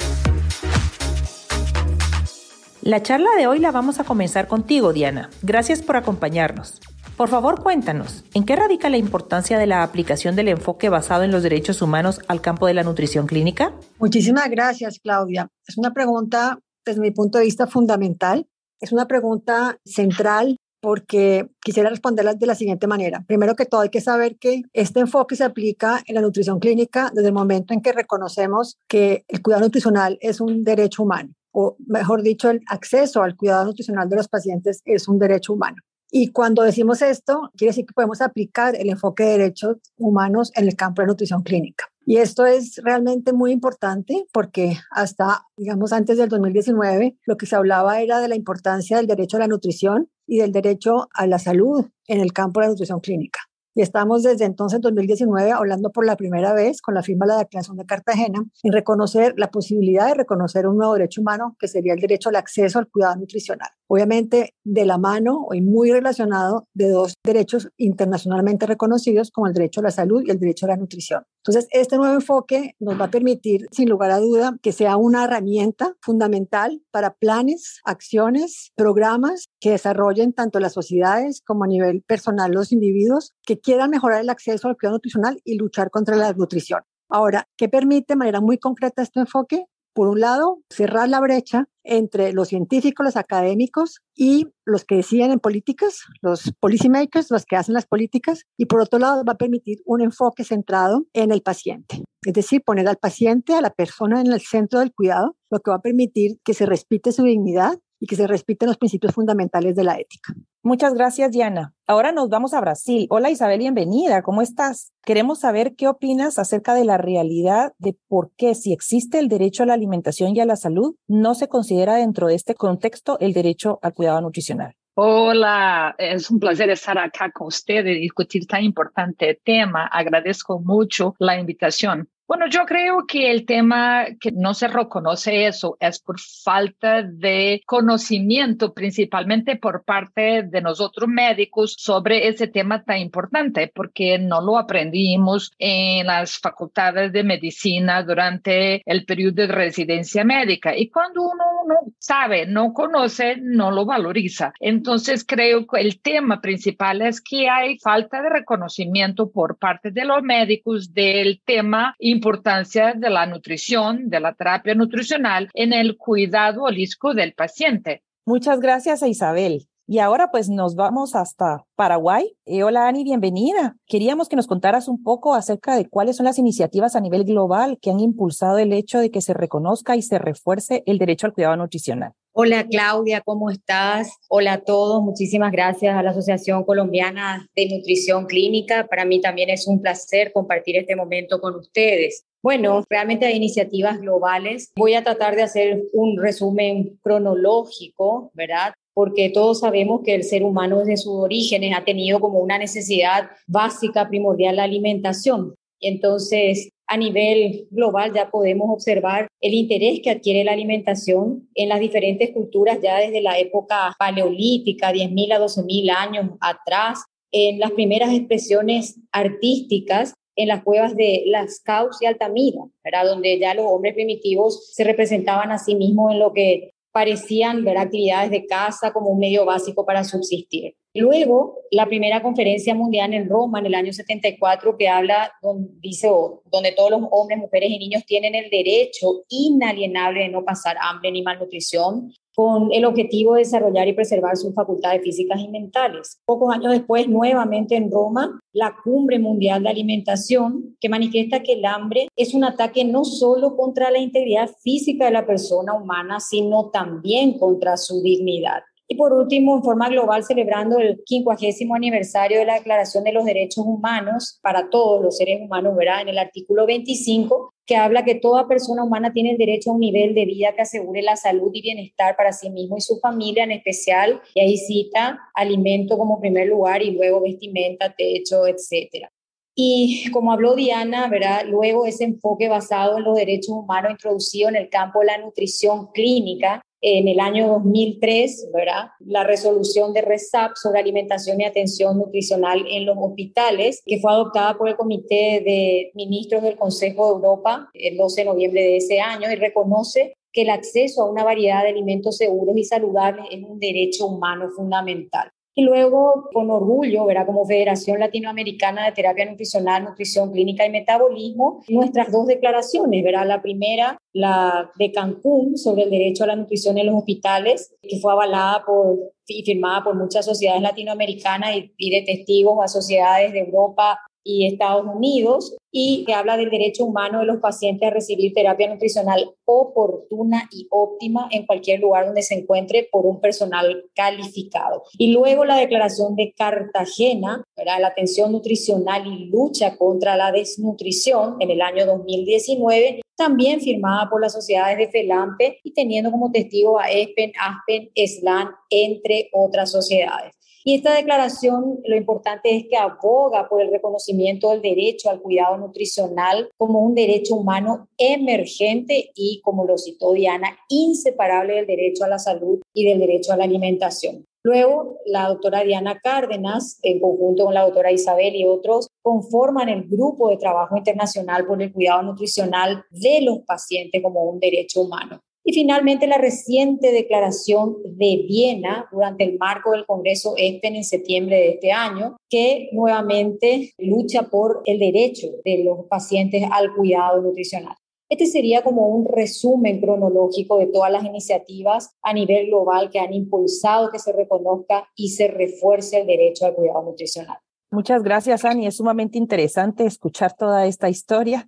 La 2.86 3.02
charla 3.02 3.32
de 3.36 3.48
hoy 3.48 3.58
la 3.58 3.72
vamos 3.72 4.00
a 4.00 4.04
comenzar 4.04 4.48
contigo, 4.48 4.94
Diana. 4.94 5.32
Gracias 5.42 5.82
por 5.82 5.98
acompañarnos. 5.98 6.80
Por 7.18 7.30
favor, 7.30 7.64
cuéntanos, 7.64 8.24
¿en 8.36 8.46
qué 8.46 8.56
radica 8.56 8.92
la 8.92 8.98
importancia 8.98 9.58
de 9.58 9.66
la 9.66 9.82
aplicación 9.82 10.36
del 10.36 10.50
enfoque 10.50 10.90
basado 10.90 11.24
en 11.24 11.32
los 11.32 11.42
derechos 11.42 11.82
humanos 11.82 12.22
al 12.28 12.42
campo 12.42 12.68
de 12.68 12.76
la 12.76 12.84
nutrición 12.84 13.26
clínica? 13.26 13.74
Muchísimas 13.98 14.52
gracias, 14.52 15.00
Claudia. 15.00 15.50
Es 15.68 15.80
una 15.80 15.94
pregunta, 15.94 16.60
desde 16.86 17.02
mi 17.02 17.10
punto 17.10 17.40
de 17.40 17.46
vista, 17.46 17.66
fundamental. 17.66 18.46
Es 18.80 18.92
una 18.92 19.08
pregunta 19.08 19.80
central 19.84 20.58
porque 20.80 21.50
quisiera 21.64 21.90
responderla 21.90 22.36
de 22.36 22.46
la 22.46 22.54
siguiente 22.54 22.86
manera. 22.86 23.24
Primero 23.26 23.56
que 23.56 23.66
todo, 23.66 23.82
hay 23.82 23.90
que 23.90 24.00
saber 24.00 24.38
que 24.38 24.62
este 24.74 25.00
enfoque 25.00 25.36
se 25.36 25.44
aplica 25.44 26.04
en 26.06 26.14
la 26.14 26.22
nutrición 26.22 26.60
clínica 26.60 27.10
desde 27.12 27.30
el 27.30 27.34
momento 27.34 27.74
en 27.74 27.82
que 27.82 27.94
reconocemos 27.94 28.78
que 28.88 29.26
el 29.28 29.42
cuidado 29.42 29.64
nutricional 29.64 30.20
es 30.22 30.40
un 30.40 30.64
derecho 30.64 31.02
humano 31.02 31.34
o 31.58 31.78
mejor 31.88 32.22
dicho, 32.22 32.50
el 32.50 32.62
acceso 32.68 33.24
al 33.24 33.38
cuidado 33.38 33.64
nutricional 33.64 34.10
de 34.10 34.18
los 34.18 34.28
pacientes 34.28 34.82
es 34.84 35.08
un 35.08 35.18
derecho 35.18 35.54
humano. 35.54 35.78
Y 36.12 36.32
cuando 36.32 36.64
decimos 36.64 37.02
esto, 37.02 37.50
quiere 37.56 37.70
decir 37.70 37.86
que 37.86 37.94
podemos 37.94 38.22
aplicar 38.22 38.76
el 38.76 38.90
enfoque 38.90 39.24
de 39.24 39.38
derechos 39.38 39.78
humanos 39.98 40.52
en 40.56 40.68
el 40.68 40.76
campo 40.76 41.02
de 41.02 41.08
nutrición 41.08 41.44
clínica. 41.44 41.86
Y 42.06 42.18
esto 42.18 42.46
es 42.46 42.80
realmente 42.84 43.34
muy 43.34 43.52
importante 43.52 44.28
porque 44.32 44.78
hasta, 44.92 45.44
digamos, 45.58 45.94
antes 45.94 46.18
del 46.18 46.30
2019, 46.30 47.18
lo 47.26 47.38
que 47.38 47.46
se 47.46 47.56
hablaba 47.56 48.02
era 48.02 48.20
de 48.20 48.28
la 48.28 48.36
importancia 48.36 48.98
del 48.98 49.08
derecho 49.08 49.38
a 49.38 49.40
la 49.40 49.48
nutrición 49.48 50.10
y 50.28 50.38
del 50.38 50.52
derecho 50.52 51.08
a 51.14 51.26
la 51.26 51.40
salud 51.40 51.86
en 52.08 52.20
el 52.20 52.34
campo 52.34 52.60
de 52.60 52.66
la 52.66 52.72
nutrición 52.72 53.00
clínica. 53.00 53.40
Y 53.78 53.82
estamos 53.82 54.24
desde 54.24 54.46
entonces, 54.46 54.80
2019, 54.80 55.52
hablando 55.52 55.92
por 55.92 56.06
la 56.06 56.16
primera 56.16 56.54
vez 56.54 56.82
con 56.82 56.96
la 56.96 57.04
firma 57.04 57.26
de 57.26 57.34
la 57.34 57.40
Declaración 57.40 57.76
de 57.76 57.86
Cartagena 57.86 58.42
en 58.64 58.72
reconocer 58.72 59.34
la 59.36 59.52
posibilidad 59.52 60.08
de 60.08 60.14
reconocer 60.14 60.66
un 60.66 60.78
nuevo 60.78 60.94
derecho 60.94 61.20
humano 61.20 61.58
que 61.60 61.68
sería 61.68 61.94
el 61.94 62.00
derecho 62.00 62.30
al 62.30 62.38
acceso 62.38 62.80
al 62.80 62.88
cuidado 62.88 63.18
nutricional 63.18 63.70
obviamente 63.88 64.54
de 64.64 64.86
la 64.86 64.98
mano 64.98 65.48
y 65.54 65.62
muy 65.62 65.92
relacionado 65.92 66.68
de 66.74 66.90
dos 66.90 67.16
derechos 67.24 67.70
internacionalmente 67.78 68.66
reconocidos 68.66 69.32
como 69.32 69.48
el 69.48 69.54
derecho 69.54 69.82
a 69.82 69.84
la 69.84 69.92
salud 69.92 70.24
y 70.26 70.32
el 70.32 70.40
derecho 70.40 70.66
a 70.66 70.70
la 70.70 70.78
nutrición. 70.78 71.24
Entonces, 71.44 71.68
este 71.72 71.98
nuevo 71.98 72.16
enfoque 72.16 72.76
nos 72.80 73.00
va 73.00 73.06
a 73.06 73.12
permitir, 73.12 73.68
sin 73.72 73.88
lugar 73.88 74.10
a 74.12 74.20
duda, 74.20 74.58
que 74.64 74.72
sea 74.72 74.98
una 74.98 75.26
herramienta 75.26 75.94
fundamental 76.02 76.82
para 76.92 77.14
planes, 77.14 77.82
acciones, 77.86 78.72
programas 78.76 79.46
que 79.60 79.72
desarrollen 79.72 80.34
tanto 80.34 80.60
las 80.60 80.74
sociedades 80.74 81.42
como 81.46 81.64
a 81.64 81.68
nivel 81.68 82.02
personal 82.02 82.52
los 82.52 82.72
individuos 82.72 83.34
que 83.46 83.60
quieran 83.60 83.92
mejorar 83.92 84.22
el 84.22 84.30
acceso 84.30 84.68
al 84.68 84.76
cuidado 84.76 84.98
nutricional 84.98 85.40
y 85.44 85.58
luchar 85.58 85.92
contra 85.92 86.16
la 86.16 86.28
desnutrición. 86.28 86.82
Ahora, 87.10 87.48
¿qué 87.58 87.70
permite 87.70 88.14
de 88.14 88.18
manera 88.18 88.42
muy 88.42 88.58
concreta 88.58 89.04
este 89.04 89.20
enfoque? 89.20 89.66
Por 89.96 90.10
un 90.10 90.20
lado, 90.20 90.60
cerrar 90.70 91.08
la 91.08 91.22
brecha 91.22 91.70
entre 91.86 92.34
los 92.34 92.50
científicos, 92.50 93.06
los 93.06 93.16
académicos 93.16 94.02
y 94.14 94.48
los 94.66 94.84
que 94.84 94.96
deciden 94.96 95.32
en 95.32 95.40
políticas, 95.40 96.02
los 96.22 96.52
policymakers, 96.60 97.32
los 97.32 97.46
que 97.46 97.56
hacen 97.56 97.76
las 97.76 97.86
políticas, 97.86 98.44
y 98.58 98.66
por 98.66 98.82
otro 98.82 99.00
lado 99.00 99.24
va 99.24 99.34
a 99.34 99.38
permitir 99.38 99.78
un 99.86 100.02
enfoque 100.02 100.44
centrado 100.44 101.06
en 101.14 101.32
el 101.32 101.42
paciente, 101.42 102.04
es 102.26 102.34
decir, 102.34 102.62
poner 102.66 102.90
al 102.90 102.98
paciente, 102.98 103.54
a 103.54 103.62
la 103.62 103.70
persona 103.70 104.20
en 104.20 104.34
el 104.34 104.42
centro 104.42 104.80
del 104.80 104.94
cuidado, 104.94 105.38
lo 105.50 105.60
que 105.62 105.72
va 105.72 105.78
a 105.78 105.82
permitir 105.82 106.40
que 106.44 106.54
se 106.54 106.66
respete 106.66 107.14
su 107.14 107.24
dignidad 107.24 107.80
y 108.06 108.08
que 108.08 108.16
se 108.16 108.28
respeten 108.28 108.68
los 108.68 108.78
principios 108.78 109.16
fundamentales 109.16 109.76
de 109.76 109.84
la 109.84 109.96
ética. 109.96 110.36
Muchas 110.62 110.94
gracias, 110.94 111.32
Diana. 111.32 111.74
Ahora 111.88 112.12
nos 112.12 112.30
vamos 112.30 112.54
a 112.54 112.62
Brasil. 112.62 113.08
Hola, 113.10 113.32
Isabel, 113.32 113.58
bienvenida. 113.58 114.22
¿Cómo 114.22 114.44
estás? 114.44 114.94
Queremos 115.04 115.40
saber 115.40 115.74
qué 115.76 115.88
opinas 115.88 116.38
acerca 116.38 116.76
de 116.76 116.86
la 116.86 117.00
realidad 117.00 117.74
de 117.80 117.98
por 118.08 118.30
qué, 118.38 118.54
si 118.54 118.74
existe 118.74 119.18
el 119.18 119.28
derecho 119.28 119.64
a 119.64 119.66
la 119.66 119.74
alimentación 119.74 120.36
y 120.36 120.40
a 120.40 120.46
la 120.46 120.56
salud, 120.56 120.94
no 121.08 121.34
se 121.34 121.48
considera 121.48 121.96
dentro 121.96 122.28
de 122.28 122.36
este 122.36 122.54
contexto 122.54 123.18
el 123.20 123.34
derecho 123.34 123.80
al 123.82 123.96
cuidado 123.96 124.22
nutricional. 124.22 124.76
Hola, 124.94 125.96
es 125.98 126.30
un 126.30 126.40
placer 126.40 126.70
estar 126.70 127.00
acá 127.00 127.32
con 127.32 127.48
ustedes 127.48 127.98
y 127.98 128.02
discutir 128.02 128.46
tan 128.46 128.64
importante 128.64 129.42
tema. 129.44 129.88
Agradezco 129.88 130.60
mucho 130.60 131.16
la 131.18 131.40
invitación. 131.40 132.08
Bueno, 132.28 132.48
yo 132.48 132.66
creo 132.66 133.06
que 133.06 133.30
el 133.30 133.46
tema 133.46 134.06
que 134.20 134.32
no 134.32 134.56
se 134.56 134.68
reconoce 134.68 135.46
eso 135.46 135.78
es 135.80 136.00
por 136.00 136.20
falta 136.20 137.04
de 137.04 137.62
conocimiento, 137.68 138.74
principalmente 138.74 139.58
por 139.58 139.84
parte 139.84 140.42
de 140.42 140.62
nosotros 140.62 141.08
médicos, 141.08 141.76
sobre 141.78 142.28
ese 142.28 142.48
tema 142.48 142.84
tan 142.84 142.98
importante, 142.98 143.72
porque 143.74 144.18
no 144.18 144.42
lo 144.42 144.58
aprendimos 144.58 145.52
en 145.60 146.08
las 146.08 146.40
facultades 146.40 147.14
de 147.14 147.24
medicina 147.24 148.02
durante 148.02 148.82
el 148.86 149.06
periodo 149.06 149.36
de 149.36 149.48
residencia 149.48 150.24
médica. 150.24 150.76
Y 150.76 150.90
cuando 150.90 151.22
uno 151.22 151.44
no 151.68 151.76
sabe, 152.00 152.48
no 152.48 152.74
conoce, 152.74 153.38
no 153.40 153.70
lo 153.70 153.86
valoriza. 153.86 154.52
Entonces, 154.60 155.24
creo 155.24 155.68
que 155.68 155.80
el 155.80 156.02
tema 156.02 156.42
principal 156.42 157.04
es 157.04 157.22
que 157.22 157.50
hay 157.50 157.78
falta 157.78 158.24
de 158.24 158.30
reconocimiento 158.30 159.30
por 159.30 159.60
parte 159.60 159.92
de 159.92 160.06
los 160.06 160.24
médicos 160.24 160.92
del 160.92 161.40
tema 161.46 161.96
importancia 162.16 162.94
de 162.96 163.10
la 163.10 163.26
nutrición, 163.26 164.10
de 164.10 164.20
la 164.20 164.34
terapia 164.34 164.74
nutricional 164.74 165.50
en 165.54 165.74
el 165.74 165.98
cuidado 165.98 166.64
holístico 166.64 167.14
del 167.14 167.34
paciente. 167.34 168.04
Muchas 168.26 168.60
gracias 168.60 169.04
a 169.04 169.08
Isabel. 169.08 169.68
Y 169.88 170.00
ahora 170.00 170.32
pues 170.32 170.50
nos 170.50 170.74
vamos 170.74 171.14
hasta 171.14 171.64
Paraguay. 171.76 172.36
Eh, 172.46 172.64
hola 172.64 172.88
Ani, 172.88 173.04
bienvenida. 173.04 173.78
Queríamos 173.86 174.28
que 174.28 174.36
nos 174.36 174.48
contaras 174.48 174.88
un 174.88 175.04
poco 175.04 175.36
acerca 175.36 175.76
de 175.76 175.88
cuáles 175.88 176.16
son 176.16 176.26
las 176.26 176.40
iniciativas 176.40 176.96
a 176.96 177.02
nivel 177.02 177.24
global 177.24 177.78
que 177.80 177.92
han 177.92 178.00
impulsado 178.00 178.58
el 178.58 178.74
hecho 178.74 178.98
de 178.98 179.12
que 179.12 179.22
se 179.22 179.36
reconozca 179.36 179.96
y 179.96 180.02
se 180.02 180.18
refuerce 180.18 180.82
el 180.88 180.98
derecho 180.98 181.28
al 181.28 181.34
cuidado 181.34 181.56
nutricional. 181.58 182.14
Hola 182.34 182.66
Claudia, 182.68 183.22
¿cómo 183.22 183.52
estás? 183.52 184.12
Hola 184.28 184.54
a 184.54 184.62
todos, 184.62 185.04
muchísimas 185.04 185.52
gracias 185.52 185.96
a 185.96 186.02
la 186.02 186.10
Asociación 186.10 186.64
Colombiana 186.64 187.48
de 187.56 187.70
Nutrición 187.70 188.26
Clínica. 188.26 188.88
Para 188.88 189.06
mí 189.06 189.22
también 189.22 189.52
es 189.52 189.68
un 189.68 189.84
placer 189.84 190.32
compartir 190.34 190.78
este 190.78 190.96
momento 190.96 191.40
con 191.40 191.54
ustedes. 191.54 192.26
Bueno, 192.42 192.84
realmente 192.90 193.28
hay 193.28 193.36
iniciativas 193.36 194.00
globales. 194.00 194.72
Voy 194.76 194.96
a 194.96 195.04
tratar 195.04 195.36
de 195.36 195.44
hacer 195.44 195.84
un 195.94 196.20
resumen 196.20 197.00
cronológico, 197.04 198.32
¿verdad? 198.34 198.74
Porque 198.96 199.30
todos 199.30 199.60
sabemos 199.60 200.02
que 200.04 200.16
el 200.16 200.24
ser 200.24 200.44
humano 200.44 200.80
desde 200.80 200.98
sus 200.98 201.14
orígenes 201.14 201.78
ha 201.78 201.86
tenido 201.86 202.20
como 202.20 202.40
una 202.40 202.58
necesidad 202.58 203.30
básica, 203.46 204.10
primordial, 204.10 204.56
la 204.56 204.64
alimentación. 204.64 205.54
Entonces, 205.80 206.70
a 206.88 206.98
nivel 206.98 207.68
global 207.70 208.12
ya 208.14 208.32
podemos 208.32 208.70
observar 208.70 209.28
el 209.42 209.54
interés 209.54 210.00
que 210.02 210.10
adquiere 210.10 210.44
la 210.44 210.54
alimentación 210.54 211.48
en 211.54 211.70
las 211.70 211.80
diferentes 211.80 212.32
culturas 212.32 212.80
ya 212.82 212.98
desde 212.98 213.22
la 213.22 213.38
época 213.38 213.94
paleolítica, 214.00 214.92
10.000 214.92 215.34
a 215.34 215.40
12.000 215.40 215.92
años 215.92 216.30
atrás, 216.40 217.04
en 217.32 217.60
las 217.60 217.72
primeras 217.72 218.14
expresiones 218.14 218.98
artísticas 219.12 220.14
en 220.36 220.50
las 220.50 220.64
cuevas 220.64 220.96
de 220.96 221.24
Las 221.28 221.60
Caus 221.62 221.98
y 222.02 222.06
Altamira, 222.06 222.62
¿verdad? 222.84 223.06
donde 223.06 223.40
ya 223.40 223.54
los 223.54 223.66
hombres 223.66 223.94
primitivos 223.94 224.74
se 224.74 224.84
representaban 224.84 225.52
a 225.52 225.58
sí 225.58 225.76
mismos 225.76 226.12
en 226.12 226.20
lo 226.20 226.34
que 226.34 226.72
parecían 226.96 227.66
ver 227.66 227.78
actividades 227.78 228.32
de 228.32 228.46
caza 228.46 228.94
como 228.94 229.10
un 229.10 229.20
medio 229.20 229.44
básico 229.44 229.86
para 229.86 230.06
subsistir. 230.06 230.78
Luego, 230.98 231.60
la 231.72 231.88
primera 231.88 232.22
conferencia 232.22 232.74
mundial 232.74 233.14
en 233.14 233.30
Roma 233.30 233.60
en 233.60 233.66
el 233.66 233.76
año 233.76 233.92
74 233.92 234.78
que 234.78 234.88
habla, 234.88 235.30
donde, 235.42 235.70
dice, 235.82 236.10
donde 236.50 236.72
todos 236.72 236.90
los 236.90 237.02
hombres, 237.12 237.38
mujeres 237.38 237.70
y 237.70 237.78
niños 237.78 238.06
tienen 238.06 238.34
el 238.34 238.50
derecho 238.50 239.26
inalienable 239.28 240.22
de 240.22 240.30
no 240.30 240.46
pasar 240.46 240.78
hambre 240.80 241.12
ni 241.12 241.22
malnutrición, 241.22 242.14
con 242.34 242.70
el 242.72 242.86
objetivo 242.86 243.34
de 243.34 243.40
desarrollar 243.40 243.88
y 243.90 243.94
preservar 243.94 244.38
sus 244.38 244.54
facultades 244.54 245.02
físicas 245.02 245.40
y 245.42 245.50
mentales. 245.50 246.22
Pocos 246.26 246.54
años 246.54 246.72
después, 246.72 247.10
nuevamente 247.10 247.76
en 247.76 247.92
Roma, 247.92 248.40
la 248.54 248.76
Cumbre 248.82 249.20
Mundial 249.20 249.64
de 249.64 249.70
Alimentación, 249.70 250.78
que 250.80 250.90
manifiesta 250.90 251.44
que 251.44 251.54
el 251.54 251.66
hambre 251.66 252.08
es 252.16 252.34
un 252.34 252.46
ataque 252.46 252.86
no 252.86 253.04
solo 253.04 253.58
contra 253.58 253.92
la 253.92 254.00
integridad 254.00 254.50
física 254.64 255.06
de 255.06 255.12
la 255.12 255.26
persona 255.26 255.74
humana, 255.74 256.22
sino 256.22 256.70
también 256.70 257.38
contra 257.38 257.76
su 257.76 258.02
dignidad. 258.02 258.64
Y 258.88 258.96
por 258.96 259.14
último, 259.14 259.56
en 259.56 259.64
forma 259.64 259.90
global, 259.90 260.24
celebrando 260.24 260.78
el 260.78 261.02
50 261.06 261.76
aniversario 261.76 262.40
de 262.40 262.46
la 262.46 262.56
Declaración 262.56 263.04
de 263.04 263.14
los 263.14 263.26
Derechos 263.26 263.66
Humanos 263.66 264.40
para 264.44 264.70
todos 264.70 265.02
los 265.02 265.18
seres 265.18 265.42
humanos, 265.42 265.76
¿verdad? 265.76 266.02
En 266.02 266.10
el 266.10 266.20
artículo 266.20 266.68
25, 266.68 267.54
que 267.66 267.78
habla 267.78 268.06
que 268.06 268.16
toda 268.16 268.48
persona 268.48 268.84
humana 268.84 269.12
tiene 269.12 269.32
el 269.32 269.38
derecho 269.38 269.72
a 269.72 269.74
un 269.74 269.80
nivel 269.80 270.14
de 270.14 270.26
vida 270.26 270.54
que 270.54 270.62
asegure 270.62 271.02
la 271.02 271.16
salud 271.16 271.50
y 271.54 271.64
bienestar 271.64 272.16
para 272.16 272.32
sí 272.32 272.52
mismo 272.52 272.78
y 272.78 272.82
su 272.82 273.00
familia 273.00 273.44
en 273.44 273.54
especial, 273.54 274.22
y 274.36 274.42
ahí 274.42 274.58
cita 274.58 275.20
alimento 275.34 275.98
como 275.98 276.20
primer 276.20 276.48
lugar 276.48 276.84
y 276.84 276.92
luego 276.92 277.22
vestimenta, 277.22 277.96
techo, 277.98 278.46
etcétera. 278.46 279.12
Y 279.58 280.12
como 280.12 280.34
habló 280.34 280.54
Diana, 280.54 281.08
¿verdad? 281.08 281.46
luego 281.48 281.86
ese 281.86 282.04
enfoque 282.04 282.50
basado 282.50 282.98
en 282.98 283.06
los 283.06 283.16
derechos 283.16 283.56
humanos 283.56 283.92
introducido 283.92 284.50
en 284.50 284.58
el 284.58 284.70
campo 284.70 285.00
de 285.00 285.06
la 285.06 285.18
nutrición 285.18 285.88
clínica 285.94 286.62
en 286.88 287.08
el 287.08 287.20
año 287.20 287.48
2003, 287.48 288.52
¿verdad? 288.54 288.90
La 289.00 289.24
resolución 289.24 289.92
de 289.92 290.04
RESAP 290.04 290.52
sobre 290.56 290.80
alimentación 290.80 291.42
y 291.42 291.46
atención 291.46 291.98
nutricional 291.98 292.64
en 292.70 292.86
los 292.86 292.96
hospitales, 293.00 293.82
que 293.84 294.00
fue 294.00 294.12
adoptada 294.12 294.56
por 294.56 294.70
el 294.70 294.76
Comité 294.76 295.42
de 295.44 295.92
Ministros 295.96 296.44
del 296.44 296.58
Consejo 296.58 297.08
de 297.08 297.16
Europa 297.16 297.70
el 297.74 297.98
12 297.98 298.22
de 298.22 298.26
noviembre 298.26 298.62
de 298.62 298.78
ese 298.78 299.00
año 299.00 299.32
y 299.32 299.36
reconoce 299.36 300.16
que 300.32 300.44
el 300.44 300.52
acceso 300.52 301.02
a 301.02 301.10
una 301.10 301.24
variedad 301.24 301.64
de 301.64 301.70
alimentos 301.70 302.18
seguros 302.18 302.56
y 302.56 302.64
saludables 302.64 303.26
es 303.32 303.44
un 303.44 303.60
derecho 303.60 304.06
humano 304.06 304.52
fundamental. 304.56 305.32
Y 305.58 305.64
luego, 305.64 306.30
con 306.34 306.52
orgullo, 306.52 307.06
verá 307.06 307.26
como 307.26 307.46
Federación 307.46 308.02
Latinoamericana 308.02 308.86
de 308.86 308.92
Terapia 308.92 309.26
Nutricional, 309.26 309.86
Nutrición 309.86 310.34
Clínica 310.34 310.66
y 310.66 310.70
Metabolismo, 310.70 311.64
nuestras 311.70 312.12
dos 312.12 312.28
declaraciones, 312.28 313.02
verá 313.06 313.24
la 313.24 313.42
primera, 313.42 313.98
la 314.12 314.70
de 314.78 314.92
Cancún 314.92 315.58
sobre 315.58 315.84
el 315.84 315.92
derecho 315.92 316.26
a 316.26 316.28
la 316.28 316.36
nutrición 316.36 316.78
en 316.78 316.88
los 316.88 316.96
hospitales, 316.96 317.74
que 317.82 318.00
fue 318.00 318.12
avalada 318.12 318.66
por 318.66 318.98
y 319.28 319.44
firmada 319.44 319.84
por 319.84 319.96
muchas 319.96 320.26
sociedades 320.26 320.62
latinoamericanas 320.62 321.56
y, 321.56 321.74
y 321.78 321.90
de 321.90 322.06
testigos 322.06 322.60
a 322.62 322.68
sociedades 322.68 323.32
de 323.32 323.40
Europa, 323.40 323.98
y 324.26 324.48
Estados 324.48 324.86
Unidos 324.94 325.56
y 325.72 326.04
que 326.06 326.14
habla 326.14 326.36
del 326.36 326.50
derecho 326.50 326.84
humano 326.84 327.20
de 327.20 327.26
los 327.26 327.38
pacientes 327.38 327.88
a 327.88 327.94
recibir 327.94 328.34
terapia 328.34 328.68
nutricional 328.68 329.36
oportuna 329.46 330.50
y 330.52 330.68
óptima 330.72 331.28
en 331.32 331.46
cualquier 331.46 331.80
lugar 331.80 332.08
donde 332.08 332.24
se 332.24 332.36
encuentre 332.36 332.90
por 332.92 333.06
un 333.06 333.22
personal 333.22 333.84
calificado. 333.94 334.84
Y 334.98 335.12
luego 335.12 335.46
la 335.46 335.58
declaración 335.58 336.16
de 336.16 336.34
Cartagena, 336.36 337.44
para 337.56 337.80
la 337.80 337.88
atención 337.88 338.32
nutricional 338.32 339.06
y 339.06 339.26
lucha 339.26 339.78
contra 339.78 340.18
la 340.18 340.32
desnutrición 340.32 341.36
en 341.40 341.52
el 341.52 341.62
año 341.62 341.86
2019, 341.86 343.02
también 343.16 343.62
firmada 343.62 344.10
por 344.10 344.22
las 344.22 344.34
sociedades 344.34 344.78
de 344.78 344.90
FELAMPE 344.90 345.60
y 345.64 345.74
teniendo 345.74 346.12
como 346.12 346.32
testigo 346.32 346.80
a 346.80 346.90
ESPEN, 346.90 347.34
ASPEN, 347.40 347.92
SLAN, 347.96 348.50
entre 348.70 349.30
otras 349.34 349.72
sociedades. 349.72 350.34
Y 350.68 350.74
esta 350.74 350.96
declaración 350.96 351.80
lo 351.86 351.96
importante 351.96 352.56
es 352.56 352.66
que 352.68 352.76
aboga 352.76 353.48
por 353.48 353.62
el 353.62 353.70
reconocimiento 353.70 354.50
del 354.50 354.64
derecho 354.64 355.12
al 355.12 355.22
cuidado 355.22 355.58
nutricional 355.58 356.50
como 356.58 356.80
un 356.80 356.96
derecho 356.96 357.36
humano 357.36 357.88
emergente 358.00 359.12
y, 359.14 359.42
como 359.44 359.66
lo 359.66 359.78
citó 359.78 360.14
Diana, 360.14 360.58
inseparable 360.68 361.54
del 361.54 361.68
derecho 361.68 362.04
a 362.04 362.08
la 362.08 362.18
salud 362.18 362.62
y 362.74 362.90
del 362.90 362.98
derecho 362.98 363.32
a 363.32 363.38
la 363.38 363.44
alimentación. 363.44 364.26
Luego, 364.44 364.98
la 365.06 365.28
doctora 365.28 365.64
Diana 365.64 366.00
Cárdenas, 366.04 366.80
en 366.82 367.00
conjunto 367.00 367.46
con 367.46 367.54
la 367.54 367.64
doctora 367.64 367.92
Isabel 367.92 368.36
y 368.36 368.46
otros, 368.46 368.88
conforman 369.04 369.70
el 369.70 369.84
grupo 369.84 370.30
de 370.30 370.38
trabajo 370.38 370.78
internacional 370.78 371.46
por 371.46 371.62
el 371.62 371.72
cuidado 371.72 372.02
nutricional 372.02 372.84
de 372.90 373.22
los 373.22 373.40
pacientes 373.40 374.02
como 374.02 374.24
un 374.24 374.40
derecho 374.40 374.82
humano. 374.82 375.20
Y 375.48 375.54
finalmente 375.54 376.08
la 376.08 376.18
reciente 376.18 376.92
declaración 376.92 377.78
de 377.84 378.26
Viena 378.28 378.90
durante 378.92 379.24
el 379.24 379.38
marco 379.38 379.72
del 379.72 379.86
Congreso 379.86 380.34
ESPEN 380.36 380.78
en 380.78 380.84
septiembre 380.84 381.36
de 381.36 381.50
este 381.52 381.72
año, 381.72 382.18
que 382.28 382.70
nuevamente 382.72 383.72
lucha 383.78 384.24
por 384.24 384.64
el 384.66 384.80
derecho 384.80 385.28
de 385.46 385.64
los 385.64 385.86
pacientes 385.88 386.44
al 386.52 386.74
cuidado 386.74 387.22
nutricional. 387.22 387.76
Este 388.10 388.26
sería 388.26 388.64
como 388.64 388.88
un 388.88 389.06
resumen 389.06 389.80
cronológico 389.80 390.58
de 390.58 390.66
todas 390.66 390.92
las 390.92 391.04
iniciativas 391.04 391.92
a 392.02 392.14
nivel 392.14 392.48
global 392.48 392.90
que 392.90 393.00
han 393.00 393.14
impulsado 393.14 393.92
que 393.92 394.00
se 394.00 394.14
reconozca 394.14 394.90
y 394.96 395.10
se 395.10 395.28
refuerce 395.28 396.02
el 396.02 396.08
derecho 396.08 396.48
al 396.48 396.56
cuidado 396.56 396.84
nutricional. 396.84 397.38
Muchas 397.72 398.02
gracias, 398.02 398.46
Ani. 398.46 398.66
Es 398.66 398.78
sumamente 398.78 399.20
interesante 399.20 399.86
escuchar 399.86 400.36
toda 400.36 400.66
esta 400.66 400.90
historia. 400.90 401.48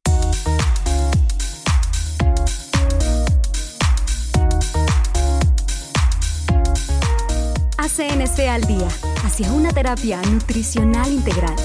CNC 8.38 8.50
al 8.50 8.62
día, 8.64 8.88
hacia 9.24 9.52
una 9.52 9.72
terapia 9.72 10.22
nutricional 10.32 11.12
integral. 11.12 11.56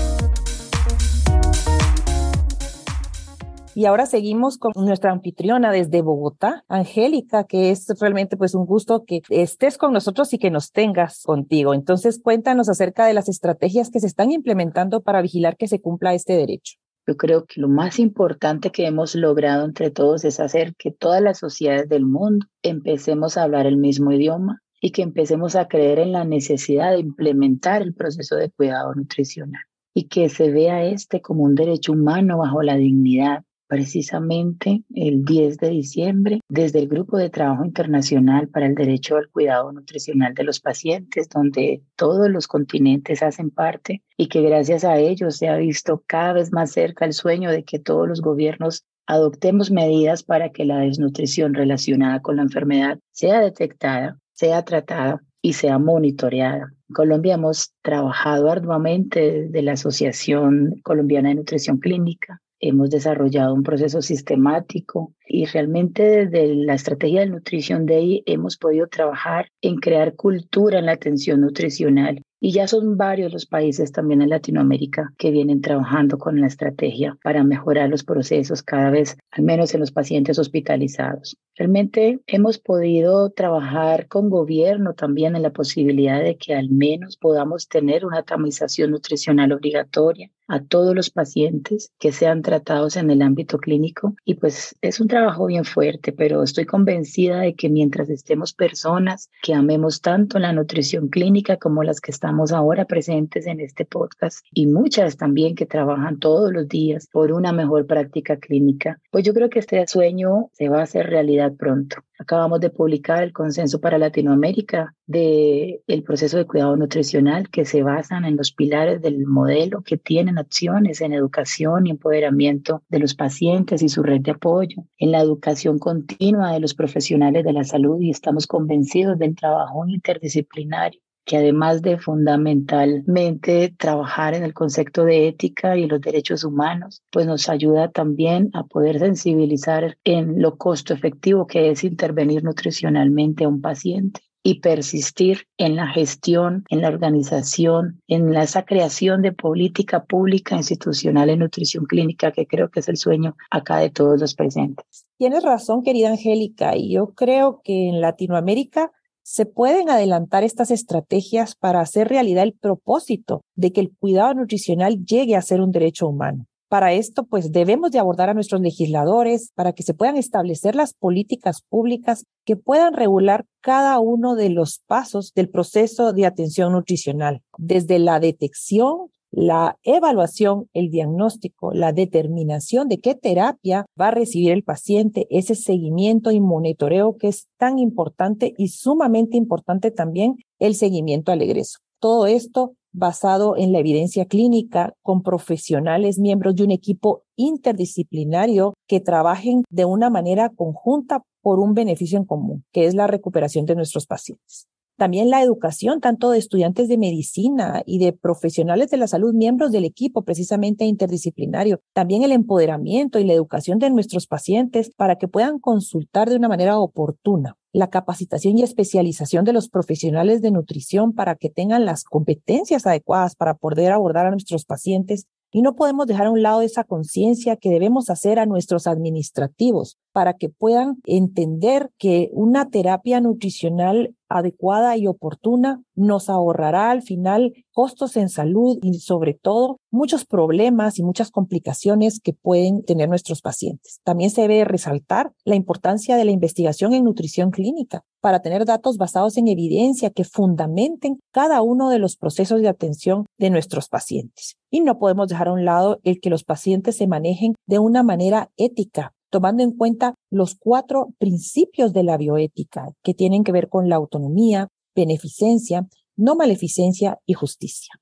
Y 3.75 3.87
ahora 3.87 4.07
seguimos 4.07 4.59
con 4.59 4.73
nuestra 4.77 5.13
anfitriona 5.13 5.71
desde 5.71 6.03
Bogotá, 6.03 6.65
Angélica, 6.69 7.45
que 7.45 7.71
es 7.71 7.87
realmente 8.01 8.37
pues 8.37 8.55
un 8.55 8.67
gusto 8.67 9.05
que 9.05 9.23
estés 9.29 9.79
con 9.79 9.93
nosotros 9.93 10.33
y 10.35 10.39
que 10.39 10.51
nos 10.51 10.73
tengas 10.73 11.23
contigo. 11.25 11.75
Entonces, 11.75 12.21
cuéntanos 12.23 12.69
acerca 12.69 13.07
de 13.07 13.15
las 13.15 13.29
estrategias 13.29 13.91
que 13.91 14.01
se 14.01 14.07
están 14.07 14.31
implementando 14.31 15.03
para 15.03 15.23
vigilar 15.23 15.57
que 15.57 15.69
se 15.69 15.81
cumpla 15.81 16.15
este 16.15 16.35
derecho. 16.35 16.77
Yo 17.07 17.17
creo 17.17 17.45
que 17.47 17.61
lo 17.61 17.69
más 17.69 17.99
importante 17.99 18.71
que 18.71 18.87
hemos 18.87 19.15
logrado 19.15 19.65
entre 19.65 19.91
todos 19.91 20.25
es 20.25 20.39
hacer 20.39 20.75
que 20.77 20.93
todas 20.93 21.21
las 21.21 21.39
sociedades 21.39 21.89
del 21.89 22.07
mundo 22.07 22.47
empecemos 22.63 23.37
a 23.37 23.43
hablar 23.43 23.67
el 23.67 23.77
mismo 23.77 24.13
idioma, 24.13 24.62
y 24.83 24.91
que 24.91 25.03
empecemos 25.03 25.55
a 25.55 25.69
creer 25.69 26.01
en 26.01 26.13
la 26.13 26.25
necesidad 26.25 26.93
de 26.93 26.99
implementar 26.99 27.81
el 27.83 27.95
proceso 27.95 28.35
de 28.35 28.51
cuidado 28.51 28.93
nutricional 28.95 29.63
y 29.95 30.09
que 30.09 30.29
se 30.29 30.51
vea 30.51 30.85
este 30.85 31.21
como 31.21 31.45
un 31.45 31.55
derecho 31.55 31.93
humano 31.93 32.39
bajo 32.39 32.63
la 32.63 32.77
dignidad. 32.77 33.45
Precisamente 33.69 34.83
el 34.95 35.25
10 35.25 35.57
de 35.57 35.71
diciembre, 35.71 36.41
desde 36.51 36.81
el 36.81 36.89
Grupo 36.89 37.17
de 37.17 37.31
Trabajo 37.31 37.65
Internacional 37.65 38.49
para 38.49 38.67
el 38.67 38.75
Derecho 38.75 39.17
al 39.17 39.31
Cuidado 39.31 39.73
Nutricional 39.73 40.35
de 40.35 40.45
los 40.45 40.61
Pacientes, 40.61 41.31
donde 41.31 41.83
todos 41.97 42.29
los 42.29 42.49
continentes 42.49 43.23
hacen 43.23 43.49
parte 43.49 44.03
y 44.19 44.27
que 44.27 44.43
gracias 44.43 44.85
a 44.85 44.99
ellos 44.99 45.39
se 45.39 45.49
ha 45.49 45.57
visto 45.57 46.05
cada 46.07 46.35
vez 46.35 46.53
más 46.53 46.73
cerca 46.73 47.07
el 47.07 47.15
sueño 47.15 47.51
de 47.51 47.65
que 47.65 47.79
todos 47.79 48.07
los 48.07 48.21
gobiernos 48.21 48.85
adoptemos 49.07 49.71
medidas 49.71 50.23
para 50.23 50.51
que 50.51 50.67
la 50.67 50.81
desnutrición 50.81 51.55
relacionada 51.55 52.21
con 52.21 52.37
la 52.37 52.43
enfermedad 52.43 52.99
sea 53.11 53.41
detectada 53.41 54.19
sea 54.33 54.63
tratada 54.65 55.23
y 55.41 55.55
sea 55.55 55.79
monitoreada. 55.79 56.73
En 56.89 56.95
Colombia 56.95 57.35
hemos 57.35 57.73
trabajado 57.83 58.51
arduamente 58.51 59.43
desde 59.43 59.63
la 59.63 59.73
Asociación 59.73 60.81
Colombiana 60.83 61.31
de 61.31 61.37
Nutrición 61.37 61.79
Clínica. 61.79 62.41
Hemos 62.61 62.91
desarrollado 62.91 63.55
un 63.55 63.65
proceso 63.65 64.03
sistemático 64.03 65.13
y 65.27 65.47
realmente 65.47 66.27
desde 66.27 66.55
la 66.55 66.75
estrategia 66.75 67.21
de 67.21 67.27
nutrición 67.27 67.89
ahí 67.91 68.23
hemos 68.25 68.57
podido 68.57 68.87
trabajar 68.87 69.49
en 69.61 69.77
crear 69.77 70.15
cultura 70.15 70.79
en 70.79 70.87
la 70.87 70.93
atención 70.93 71.41
nutricional 71.41 72.23
y 72.45 72.51
ya 72.51 72.67
son 72.67 72.97
varios 72.97 73.33
los 73.33 73.47
países 73.47 73.93
también 73.93 74.21
en 74.21 74.29
Latinoamérica 74.29 75.13
que 75.17 75.31
vienen 75.31 75.61
trabajando 75.61 76.19
con 76.19 76.41
la 76.41 76.49
estrategia 76.49 77.17
para 77.23 77.45
mejorar 77.45 77.89
los 77.89 78.03
procesos 78.03 78.65
cada 78.65 78.91
vez, 78.91 79.17
al 79.31 79.45
menos 79.45 79.73
en 79.75 79.81
los 79.81 79.93
pacientes 79.93 80.41
hospitalizados. 80.41 81.37
Realmente 81.57 82.21
hemos 82.27 82.59
podido 82.59 83.31
trabajar 83.31 84.09
con 84.09 84.31
gobierno 84.31 84.95
también 84.95 85.37
en 85.37 85.43
la 85.43 85.51
posibilidad 85.51 86.23
de 86.23 86.37
que 86.37 86.55
al 86.55 86.71
menos 86.71 87.17
podamos 87.17 87.69
tener 87.69 88.05
una 88.05 88.23
tamización 88.23 88.91
nutricional 88.91 89.53
obligatoria 89.53 90.31
a 90.49 90.61
todos 90.63 90.95
los 90.95 91.09
pacientes 91.09 91.93
que 91.99 92.13
sean 92.13 92.43
tratados 92.43 92.97
en 92.97 93.11
el 93.11 93.23
ámbito 93.23 93.59
clínico. 93.59 94.15
Y 94.25 94.35
pues 94.35 94.77
es 94.83 95.01
un 95.01 95.09
trabajo 95.09 95.47
bien 95.47 95.65
fuerte, 95.65 96.13
pero 96.13 96.43
estoy 96.43 96.67
convencida 96.67 97.41
de 97.41 97.55
que 97.55 97.71
mientras 97.71 98.11
estemos 98.11 98.53
personas 98.53 99.31
que 99.43 99.55
amemos 99.55 100.03
tanto 100.03 100.39
la 100.39 100.53
nutrición 100.53 101.09
clínica 101.09 101.57
como 101.57 101.83
las 101.83 102.01
que 102.01 102.11
están 102.11 102.33
ahora 102.53 102.87
presentes 102.87 103.47
en 103.47 103.61
este 103.61 103.85
podcast 103.85 104.45
y 104.53 104.67
muchas 104.67 105.17
también 105.17 105.55
que 105.55 105.67
trabajan 105.67 106.19
todos 106.19 106.53
los 106.53 106.69
días 106.69 107.09
por 107.13 107.33
una 107.33 107.53
mejor 107.53 107.87
práctica 107.87 108.39
clínica, 108.39 109.01
pues 109.11 109.25
yo 109.25 109.35
creo 109.35 109.51
que 109.51 109.59
este 109.59 109.87
sueño 109.87 110.49
se 110.53 110.69
va 110.69 110.81
a 110.81 110.85
hacer 110.85 111.09
realidad 111.09 111.42
pronto. 111.51 111.97
Acabamos 112.19 112.61
de 112.61 112.71
publicar 112.71 113.23
el 113.23 113.33
consenso 113.33 113.81
para 113.81 113.99
Latinoamérica 113.99 114.95
de 115.07 115.83
el 115.87 116.03
proceso 116.03 116.37
de 116.39 116.47
cuidado 116.47 116.77
nutricional 116.77 117.51
que 117.51 117.65
se 117.65 117.83
basan 117.83 118.25
en 118.25 118.37
los 118.37 118.53
pilares 118.53 119.03
del 119.03 119.27
modelo 119.27 119.83
que 119.83 119.97
tienen 119.97 120.39
acciones 120.39 121.01
en 121.01 121.13
educación 121.13 121.87
y 121.87 121.91
empoderamiento 121.91 122.83
de 122.89 123.01
los 123.01 123.15
pacientes 123.15 123.83
y 123.83 123.89
su 123.89 124.03
red 124.03 124.21
de 124.21 124.33
apoyo, 124.33 124.85
en 124.99 125.11
la 125.11 125.21
educación 125.21 125.79
continua 125.79 126.53
de 126.53 126.61
los 126.61 126.75
profesionales 126.75 127.45
de 127.45 127.53
la 127.53 127.65
salud 127.65 128.01
y 128.01 128.11
estamos 128.11 128.47
convencidos 128.47 129.19
del 129.19 129.35
trabajo 129.35 129.85
interdisciplinario 129.87 131.01
que 131.25 131.37
además 131.37 131.83
de 131.83 131.99
fundamentalmente 131.99 133.75
trabajar 133.79 134.35
en 134.35 134.43
el 134.43 134.55
concepto 134.55 135.05
de 135.05 135.29
ética 135.29 135.77
y 135.77 135.87
los 135.87 136.01
derechos 136.01 136.45
humanos, 136.45 137.03
pues 137.11 137.27
nos 137.27 137.49
ayuda 137.49 137.91
también 137.91 138.51
a 138.55 138.65
poder 138.65 138.99
sensibilizar 138.99 139.97
en 140.05 140.41
lo 140.43 140.57
costo 140.57 140.95
efectivo 140.95 141.47
que 141.47 141.71
es 141.71 141.85
intervenir 141.85 142.43
nutricionalmente 142.45 143.45
a 143.45 143.49
un 143.49 143.61
paciente. 143.61 144.21
y 144.45 144.61
persistir 144.61 145.47
en 145.57 145.77
la 145.77 145.87
gestión, 145.87 146.65
en 146.69 146.81
la 146.83 146.89
organización, 146.89 148.03
en 148.09 148.35
esa 148.35 148.65
creación 148.65 149.23
de 149.23 149.33
política 149.33 150.05
pública 150.05 150.57
institucional 150.57 151.31
en 151.31 151.39
nutrición 151.39 151.85
clínica, 151.85 152.33
que 152.33 152.47
creo 152.47 152.69
que 152.69 152.81
es 152.81 152.89
el 152.89 152.97
sueño 152.97 153.37
acá 153.51 153.79
de 153.79 153.91
todos 153.91 154.21
los 154.21 154.35
presentes. 154.35 155.07
Tienes 155.17 155.45
razón, 155.45 155.85
querida 155.85 156.11
Angélica, 156.11 156.77
y 156.77 156.93
yo 156.93 157.15
creo 157.15 157.61
que 157.63 157.89
en 157.89 158.01
Latinoamérica 158.01 158.91
se 159.23 159.47
pueden 159.47 159.89
adelantar 159.91 160.45
estas 160.45 160.71
estrategias 160.71 161.55
para 161.55 161.81
hacer 161.81 162.09
realidad 162.09 162.45
el 162.45 162.55
propósito 162.55 163.43
de 163.55 163.73
que 163.73 163.81
el 163.81 163.93
cuidado 163.97 164.35
nutricional 164.35 165.05
llegue 165.05 165.37
a 165.37 165.43
ser 165.43 165.61
un 165.61 165.71
derecho 165.71 166.09
humano. 166.09 166.47
Para 166.73 166.95
esto, 166.95 167.25
pues 167.25 167.53
debemos 167.53 167.91
de 167.91 167.99
abordar 167.99 168.31
a 168.31 168.35
nuestros 168.35 168.63
legisladores 168.63 169.51
para 169.55 169.75
que 169.75 169.83
se 169.83 169.93
puedan 169.93 170.17
establecer 170.17 170.75
las 170.75 170.95
políticas 170.95 171.61
públicas 171.69 172.25
que 172.47 172.57
puedan 172.57 172.95
regular 172.95 173.45
cada 173.61 174.01
uno 174.01 174.37
de 174.37 174.49
los 174.49 174.81
pasos 174.87 175.33
del 175.35 175.51
proceso 175.51 176.15
de 176.15 176.25
atención 176.25 176.73
nutricional, 176.73 177.43
desde 177.59 177.99
la 177.99 178.21
detección, 178.21 179.09
la 179.33 179.79
evaluación, 179.83 180.69
el 180.75 180.91
diagnóstico, 180.91 181.73
la 181.73 181.93
determinación 181.93 182.89
de 182.89 183.01
qué 183.01 183.15
terapia 183.15 183.87
va 184.01 184.09
a 184.09 184.13
recibir 184.13 184.53
el 184.53 184.63
paciente, 184.63 185.27
ese 185.31 185.55
seguimiento 185.55 186.31
y 186.31 186.41
monitoreo 186.41 187.17
que 187.17 187.29
es 187.29 187.49
tan 187.57 187.79
importante 187.79 188.55
y 188.57 188.69
sumamente 188.69 189.39
importante 189.39 189.91
también 189.91 190.37
el 190.59 190.75
seguimiento 190.75 191.33
al 191.33 191.43
egreso. 191.43 191.79
Todo 191.99 192.27
esto 192.27 192.75
basado 192.93 193.57
en 193.57 193.73
la 193.73 193.79
evidencia 193.79 194.27
clínica 194.27 194.95
con 195.01 195.23
profesionales 195.23 196.19
miembros 196.19 196.55
de 196.55 196.65
un 196.65 196.71
equipo 196.71 197.23
interdisciplinario 197.37 198.75
que 198.87 199.01
trabajen 199.01 199.63
de 199.71 199.87
una 199.87 200.11
manera 200.11 200.51
conjunta 200.51 201.23
por 201.41 201.59
un 201.59 201.73
beneficio 201.73 202.19
en 202.19 202.27
común, 202.27 202.65
que 202.71 202.85
es 202.85 202.95
la 202.95 203.07
recuperación 203.07 203.65
de 203.65 203.77
nuestros 203.77 204.07
pacientes. 204.07 204.69
También 205.03 205.31
la 205.31 205.43
educación, 205.43 206.01
tanto 206.01 206.31
de 206.31 206.39
estudiantes 206.39 206.87
de 206.87 206.97
medicina 206.97 207.83
y 207.85 207.99
de 207.99 208.13
profesionales 208.13 208.89
de 208.89 208.99
la 208.99 209.09
salud, 209.09 209.35
miembros 209.35 209.73
del 209.73 209.85
equipo 209.85 210.23
precisamente 210.23 210.85
interdisciplinario. 210.85 211.81
También 211.93 212.23
el 212.23 212.31
empoderamiento 212.31 213.19
y 213.19 213.25
la 213.25 213.33
educación 213.33 213.81
de 213.81 213.91
nuestros 213.91 214.29
pacientes 214.29 214.93
para 214.95 215.17
que 215.17 215.27
puedan 215.27 215.59
consultar 215.59 216.31
de 216.31 216.37
una 216.37 216.49
manera 216.49 216.79
oportuna 216.79 217.57
la 217.73 217.91
capacitación 217.91 218.57
y 218.57 218.63
especialización 218.63 219.45
de 219.45 219.53
los 219.53 219.69
profesionales 219.69 220.41
de 220.41 220.53
nutrición 220.53 221.15
para 221.15 221.35
que 221.35 221.51
tengan 221.51 221.85
las 221.85 222.05
competencias 222.05 222.87
adecuadas 222.87 223.35
para 223.35 223.55
poder 223.55 223.91
abordar 223.91 224.27
a 224.27 224.31
nuestros 224.31 224.65
pacientes. 224.65 225.27
Y 225.51 225.63
no 225.63 225.75
podemos 225.75 226.07
dejar 226.07 226.29
a 226.29 226.31
un 226.31 226.43
lado 226.43 226.63
esa 226.63 226.85
conciencia 226.85 227.57
que 227.57 227.71
debemos 227.71 228.09
hacer 228.09 228.39
a 228.39 228.47
nuestros 228.47 228.87
administrativos 228.87 229.99
para 230.13 230.35
que 230.35 230.49
puedan 230.49 230.99
entender 231.05 231.91
que 231.99 232.31
una 232.33 232.71
terapia 232.71 233.21
nutricional 233.21 234.15
adecuada 234.29 234.97
y 234.97 235.07
oportuna 235.07 235.83
nos 235.95 236.29
ahorrará 236.29 236.91
al 236.91 237.03
final 237.03 237.53
costos 237.73 238.17
en 238.17 238.29
salud 238.29 238.79
y 238.83 238.95
sobre 239.01 239.35
todo 239.35 239.79
muchos 239.91 240.25
problemas 240.25 240.99
y 240.99 241.03
muchas 241.03 241.31
complicaciones 241.31 242.21
que 242.21 242.33
pueden 242.33 242.83
tener 242.83 243.09
nuestros 243.09 243.43
pacientes. 243.43 244.01
También 244.05 244.31
se 244.31 244.43
debe 244.43 244.65
resaltar 244.65 245.33
la 245.45 245.55
importancia 245.55 246.17
de 246.17 246.25
la 246.25 246.31
investigación 246.31 246.93
en 246.95 247.05
nutrición 247.05 247.51
clínica 247.51 248.05
para 248.21 248.41
tener 248.41 248.65
datos 248.65 248.97
basados 248.97 249.37
en 249.37 249.49
evidencia 249.49 250.11
que 250.11 250.25
fundamenten 250.25 251.19
cada 251.33 251.61
uno 251.63 251.91
de 251.91 251.99
los 251.99 252.17
procesos 252.17 252.63
de 252.63 252.69
atención 252.69 253.27
de 253.39 253.51
nuestros 253.51 253.89
pacientes. 253.89 254.57
Y 254.71 254.81
no 254.81 254.99
podemos 254.99 255.29
dejar 255.29 255.49
a 255.49 255.53
un 255.53 255.65
lado 255.65 256.01
el 256.05 256.21
que 256.21 256.31
los 256.31 256.45
pacientes 256.45 256.97
se 256.97 257.07
manejen 257.07 257.55
de 257.67 257.79
una 257.79 258.03
manera 258.03 258.51
ética, 258.57 259.13
tomando 259.33 259.63
en 259.63 259.73
cuenta 259.73 260.15
los 260.31 260.55
cuatro 260.55 261.09
principios 261.19 261.95
de 261.95 262.05
la 262.05 262.19
bioética 262.19 262.91
que 263.03 263.15
tienen 263.15 263.45
que 263.45 263.51
ver 263.51 263.71
con 263.71 263.89
la 263.89 263.97
autonomía, 263.97 264.69
beneficencia, 264.95 265.89
no 266.17 266.37
maleficencia 266.37 267.19
y 267.25 267.33
justicia. 267.33 267.95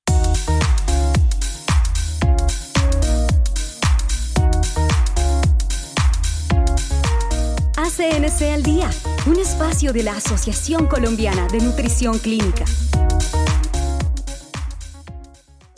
ACNC 7.77 8.41
al 8.53 8.63
día, 8.63 8.89
un 9.25 9.39
espacio 9.39 9.93
de 9.93 10.03
la 10.03 10.17
Asociación 10.17 10.87
Colombiana 10.87 11.47
de 11.47 11.61
Nutrición 11.61 12.19
Clínica. 12.19 12.65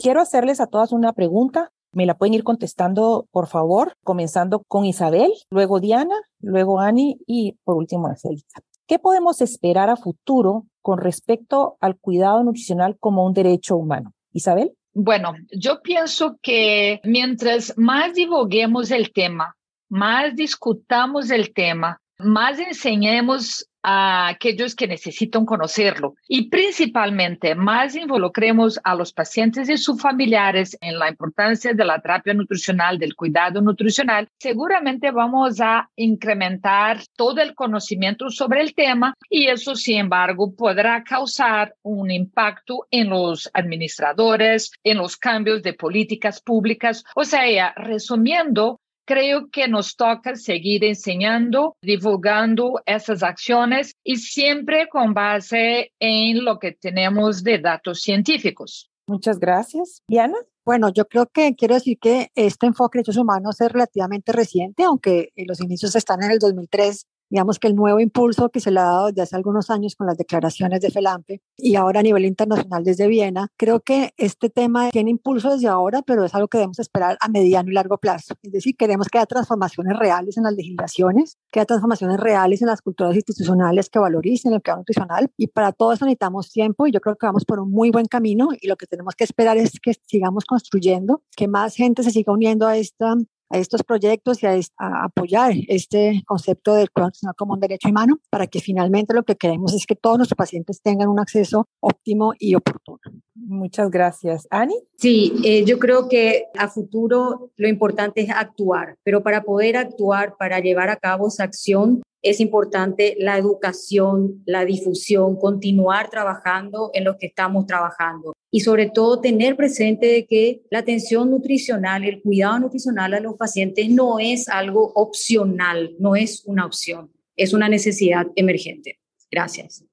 Quiero 0.00 0.20
hacerles 0.20 0.60
a 0.60 0.66
todas 0.66 0.90
una 0.90 1.12
pregunta 1.12 1.70
me 1.94 2.06
la 2.06 2.16
pueden 2.16 2.34
ir 2.34 2.44
contestando, 2.44 3.26
por 3.30 3.46
favor, 3.46 3.94
comenzando 4.02 4.62
con 4.66 4.84
Isabel, 4.84 5.32
luego 5.50 5.80
Diana, 5.80 6.16
luego 6.40 6.80
Ani 6.80 7.18
y 7.26 7.52
por 7.64 7.76
último 7.76 8.08
Angélica. 8.08 8.60
¿Qué 8.86 8.98
podemos 8.98 9.40
esperar 9.40 9.88
a 9.88 9.96
futuro 9.96 10.66
con 10.82 10.98
respecto 10.98 11.76
al 11.80 11.96
cuidado 11.96 12.44
nutricional 12.44 12.96
como 12.98 13.24
un 13.24 13.32
derecho 13.32 13.76
humano? 13.76 14.12
Isabel. 14.32 14.72
Bueno, 14.92 15.34
yo 15.50 15.80
pienso 15.82 16.38
que 16.42 17.00
mientras 17.04 17.74
más 17.76 18.14
divulguemos 18.14 18.90
el 18.90 19.12
tema, 19.12 19.56
más 19.88 20.36
discutamos 20.36 21.30
el 21.30 21.52
tema, 21.52 22.00
más 22.18 22.58
enseñemos 22.58 23.68
a 23.84 24.28
aquellos 24.28 24.74
que 24.74 24.88
necesitan 24.88 25.44
conocerlo 25.44 26.14
y 26.26 26.48
principalmente 26.48 27.54
más 27.54 27.94
involucremos 27.94 28.80
a 28.82 28.94
los 28.94 29.12
pacientes 29.12 29.68
y 29.68 29.76
sus 29.76 30.00
familiares 30.00 30.76
en 30.80 30.98
la 30.98 31.10
importancia 31.10 31.74
de 31.74 31.84
la 31.84 32.00
terapia 32.00 32.32
nutricional, 32.32 32.98
del 32.98 33.14
cuidado 33.14 33.60
nutricional, 33.60 34.26
seguramente 34.38 35.10
vamos 35.10 35.60
a 35.60 35.90
incrementar 35.96 37.02
todo 37.14 37.42
el 37.42 37.54
conocimiento 37.54 38.30
sobre 38.30 38.62
el 38.62 38.74
tema 38.74 39.14
y 39.28 39.48
eso, 39.48 39.76
sin 39.76 39.98
embargo, 39.98 40.54
podrá 40.54 41.04
causar 41.04 41.74
un 41.82 42.10
impacto 42.10 42.86
en 42.90 43.10
los 43.10 43.50
administradores, 43.52 44.72
en 44.82 44.96
los 44.96 45.18
cambios 45.18 45.62
de 45.62 45.74
políticas 45.74 46.40
públicas. 46.40 47.04
O 47.14 47.24
sea, 47.24 47.74
resumiendo, 47.76 48.80
creo 49.04 49.50
que 49.50 49.68
nos 49.68 49.96
toca 49.96 50.36
seguir 50.36 50.84
enseñando, 50.84 51.76
divulgando 51.82 52.82
esas 52.86 53.22
acciones 53.22 53.94
y 54.02 54.16
siempre 54.16 54.88
con 54.88 55.14
base 55.14 55.92
en 55.98 56.44
lo 56.44 56.58
que 56.58 56.72
tenemos 56.72 57.42
de 57.42 57.58
datos 57.58 58.02
científicos. 58.02 58.90
Muchas 59.06 59.38
gracias. 59.38 60.02
Diana. 60.08 60.36
Bueno, 60.64 60.88
yo 60.88 61.06
creo 61.06 61.26
que 61.26 61.54
quiero 61.54 61.74
decir 61.74 61.98
que 62.00 62.30
este 62.34 62.66
enfoque 62.66 62.96
de 62.96 63.00
derechos 63.00 63.18
humanos 63.18 63.60
es 63.60 63.70
relativamente 63.70 64.32
reciente, 64.32 64.84
aunque 64.84 65.30
los 65.36 65.60
inicios 65.60 65.94
están 65.94 66.22
en 66.22 66.30
el 66.30 66.38
2003 66.38 67.06
digamos 67.30 67.58
que 67.58 67.68
el 67.68 67.74
nuevo 67.74 68.00
impulso 68.00 68.50
que 68.50 68.60
se 68.60 68.70
le 68.70 68.80
ha 68.80 68.84
dado 68.84 69.06
desde 69.08 69.22
hace 69.22 69.36
algunos 69.36 69.70
años 69.70 69.96
con 69.96 70.06
las 70.06 70.16
declaraciones 70.16 70.80
de 70.80 70.90
FELAMPE 70.90 71.42
y 71.56 71.76
ahora 71.76 72.00
a 72.00 72.02
nivel 72.02 72.24
internacional 72.24 72.84
desde 72.84 73.06
Viena, 73.08 73.48
creo 73.56 73.80
que 73.80 74.12
este 74.16 74.50
tema 74.50 74.90
tiene 74.90 75.10
impulso 75.10 75.50
desde 75.50 75.68
ahora, 75.68 76.02
pero 76.02 76.24
es 76.24 76.34
algo 76.34 76.48
que 76.48 76.58
debemos 76.58 76.78
esperar 76.78 77.16
a 77.20 77.28
mediano 77.28 77.70
y 77.70 77.74
largo 77.74 77.98
plazo. 77.98 78.34
Es 78.42 78.52
decir, 78.52 78.76
queremos 78.76 79.08
que 79.08 79.18
haya 79.18 79.26
transformaciones 79.26 79.98
reales 79.98 80.36
en 80.36 80.44
las 80.44 80.54
legislaciones, 80.54 81.38
que 81.50 81.60
haya 81.60 81.66
transformaciones 81.66 82.18
reales 82.18 82.62
en 82.62 82.68
las 82.68 82.82
culturas 82.82 83.14
institucionales 83.14 83.88
que 83.90 83.98
valoricen 83.98 84.52
el 84.52 84.62
cuidado 84.62 84.80
nutricional 84.80 85.30
y 85.36 85.48
para 85.48 85.72
todo 85.72 85.92
eso 85.92 86.04
necesitamos 86.04 86.50
tiempo 86.50 86.86
y 86.86 86.92
yo 86.92 87.00
creo 87.00 87.16
que 87.16 87.26
vamos 87.26 87.44
por 87.44 87.60
un 87.60 87.70
muy 87.70 87.90
buen 87.90 88.06
camino 88.06 88.48
y 88.60 88.68
lo 88.68 88.76
que 88.76 88.86
tenemos 88.86 89.14
que 89.14 89.24
esperar 89.24 89.56
es 89.56 89.80
que 89.80 89.92
sigamos 90.06 90.44
construyendo, 90.44 91.22
que 91.36 91.48
más 91.48 91.74
gente 91.74 92.02
se 92.02 92.10
siga 92.10 92.32
uniendo 92.32 92.66
a 92.66 92.76
esta 92.76 93.14
a 93.54 93.58
estos 93.58 93.82
proyectos 93.84 94.42
y 94.42 94.46
a, 94.46 94.58
apoyar 95.04 95.52
este 95.68 96.22
concepto 96.26 96.74
del 96.74 96.90
cuidado 96.90 97.12
como 97.36 97.54
un 97.54 97.60
derecho 97.60 97.88
humano 97.88 98.18
para 98.30 98.46
que 98.46 98.60
finalmente 98.60 99.14
lo 99.14 99.22
que 99.22 99.36
queremos 99.36 99.72
es 99.74 99.86
que 99.86 99.94
todos 99.94 100.18
nuestros 100.18 100.36
pacientes 100.36 100.82
tengan 100.82 101.08
un 101.08 101.20
acceso 101.20 101.68
óptimo 101.80 102.32
y 102.38 102.54
oportuno. 102.54 102.98
Muchas 103.34 103.90
gracias. 103.90 104.46
Ani. 104.50 104.74
Sí, 104.96 105.34
eh, 105.44 105.64
yo 105.64 105.78
creo 105.78 106.08
que 106.08 106.46
a 106.58 106.68
futuro 106.68 107.50
lo 107.56 107.68
importante 107.68 108.22
es 108.22 108.30
actuar, 108.30 108.96
pero 109.04 109.22
para 109.22 109.42
poder 109.42 109.76
actuar, 109.76 110.36
para 110.36 110.58
llevar 110.60 110.88
a 110.88 110.96
cabo 110.96 111.28
esa 111.28 111.44
acción, 111.44 112.02
es 112.24 112.40
importante 112.40 113.14
la 113.18 113.38
educación, 113.38 114.42
la 114.46 114.64
difusión, 114.64 115.36
continuar 115.36 116.10
trabajando 116.10 116.90
en 116.94 117.04
lo 117.04 117.18
que 117.18 117.26
estamos 117.26 117.66
trabajando 117.66 118.34
y 118.50 118.60
sobre 118.60 118.88
todo 118.88 119.20
tener 119.20 119.56
presente 119.56 120.06
de 120.06 120.26
que 120.26 120.62
la 120.70 120.80
atención 120.80 121.30
nutricional, 121.30 122.04
el 122.04 122.22
cuidado 122.22 122.58
nutricional 122.60 123.14
a 123.14 123.20
los 123.20 123.36
pacientes 123.36 123.90
no 123.90 124.18
es 124.18 124.48
algo 124.48 124.92
opcional, 124.94 125.94
no 125.98 126.16
es 126.16 126.42
una 126.46 126.64
opción, 126.64 127.12
es 127.36 127.52
una 127.52 127.68
necesidad 127.68 128.26
emergente. 128.36 128.98
Gracias. 129.30 129.84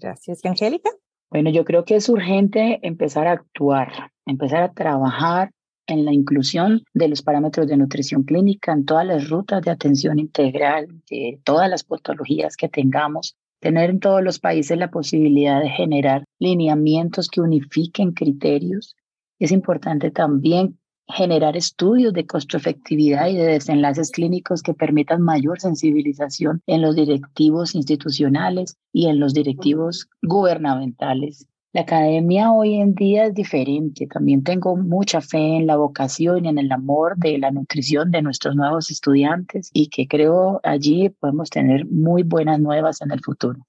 Gracias. 0.00 0.44
¿Y 0.44 0.48
Angélica? 0.48 0.90
Bueno, 1.30 1.50
yo 1.50 1.64
creo 1.64 1.84
que 1.84 1.96
es 1.96 2.08
urgente 2.08 2.80
empezar 2.82 3.26
a 3.26 3.32
actuar, 3.32 4.10
empezar 4.26 4.62
a 4.62 4.72
trabajar 4.72 5.50
en 5.88 6.04
la 6.04 6.12
inclusión 6.12 6.84
de 6.94 7.08
los 7.08 7.22
parámetros 7.22 7.66
de 7.66 7.76
nutrición 7.76 8.22
clínica 8.22 8.72
en 8.72 8.84
todas 8.84 9.06
las 9.06 9.28
rutas 9.28 9.62
de 9.62 9.70
atención 9.70 10.18
integral, 10.18 10.86
de 11.10 11.40
todas 11.44 11.68
las 11.68 11.82
patologías 11.82 12.56
que 12.56 12.68
tengamos, 12.68 13.34
tener 13.58 13.90
en 13.90 13.98
todos 13.98 14.22
los 14.22 14.38
países 14.38 14.78
la 14.78 14.90
posibilidad 14.90 15.60
de 15.60 15.70
generar 15.70 16.24
lineamientos 16.38 17.28
que 17.28 17.40
unifiquen 17.40 18.12
criterios. 18.12 18.94
Es 19.40 19.50
importante 19.50 20.10
también 20.10 20.78
generar 21.08 21.56
estudios 21.56 22.12
de 22.12 22.26
costo-efectividad 22.26 23.28
y 23.28 23.36
de 23.36 23.46
desenlaces 23.46 24.10
clínicos 24.10 24.62
que 24.62 24.74
permitan 24.74 25.22
mayor 25.22 25.58
sensibilización 25.58 26.60
en 26.66 26.82
los 26.82 26.94
directivos 26.94 27.74
institucionales 27.74 28.76
y 28.92 29.06
en 29.06 29.18
los 29.18 29.32
directivos 29.32 30.08
gubernamentales. 30.20 31.48
La 31.74 31.82
academia 31.82 32.50
hoy 32.50 32.76
en 32.76 32.94
día 32.94 33.26
es 33.26 33.34
diferente. 33.34 34.06
También 34.06 34.42
tengo 34.42 34.74
mucha 34.74 35.20
fe 35.20 35.56
en 35.56 35.66
la 35.66 35.76
vocación 35.76 36.46
y 36.46 36.48
en 36.48 36.56
el 36.56 36.72
amor 36.72 37.18
de 37.18 37.36
la 37.36 37.50
nutrición 37.50 38.10
de 38.10 38.22
nuestros 38.22 38.56
nuevos 38.56 38.90
estudiantes 38.90 39.68
y 39.74 39.88
que 39.88 40.08
creo 40.08 40.60
allí 40.62 41.10
podemos 41.10 41.50
tener 41.50 41.84
muy 41.84 42.22
buenas 42.22 42.58
nuevas 42.58 43.02
en 43.02 43.10
el 43.10 43.20
futuro. 43.20 43.60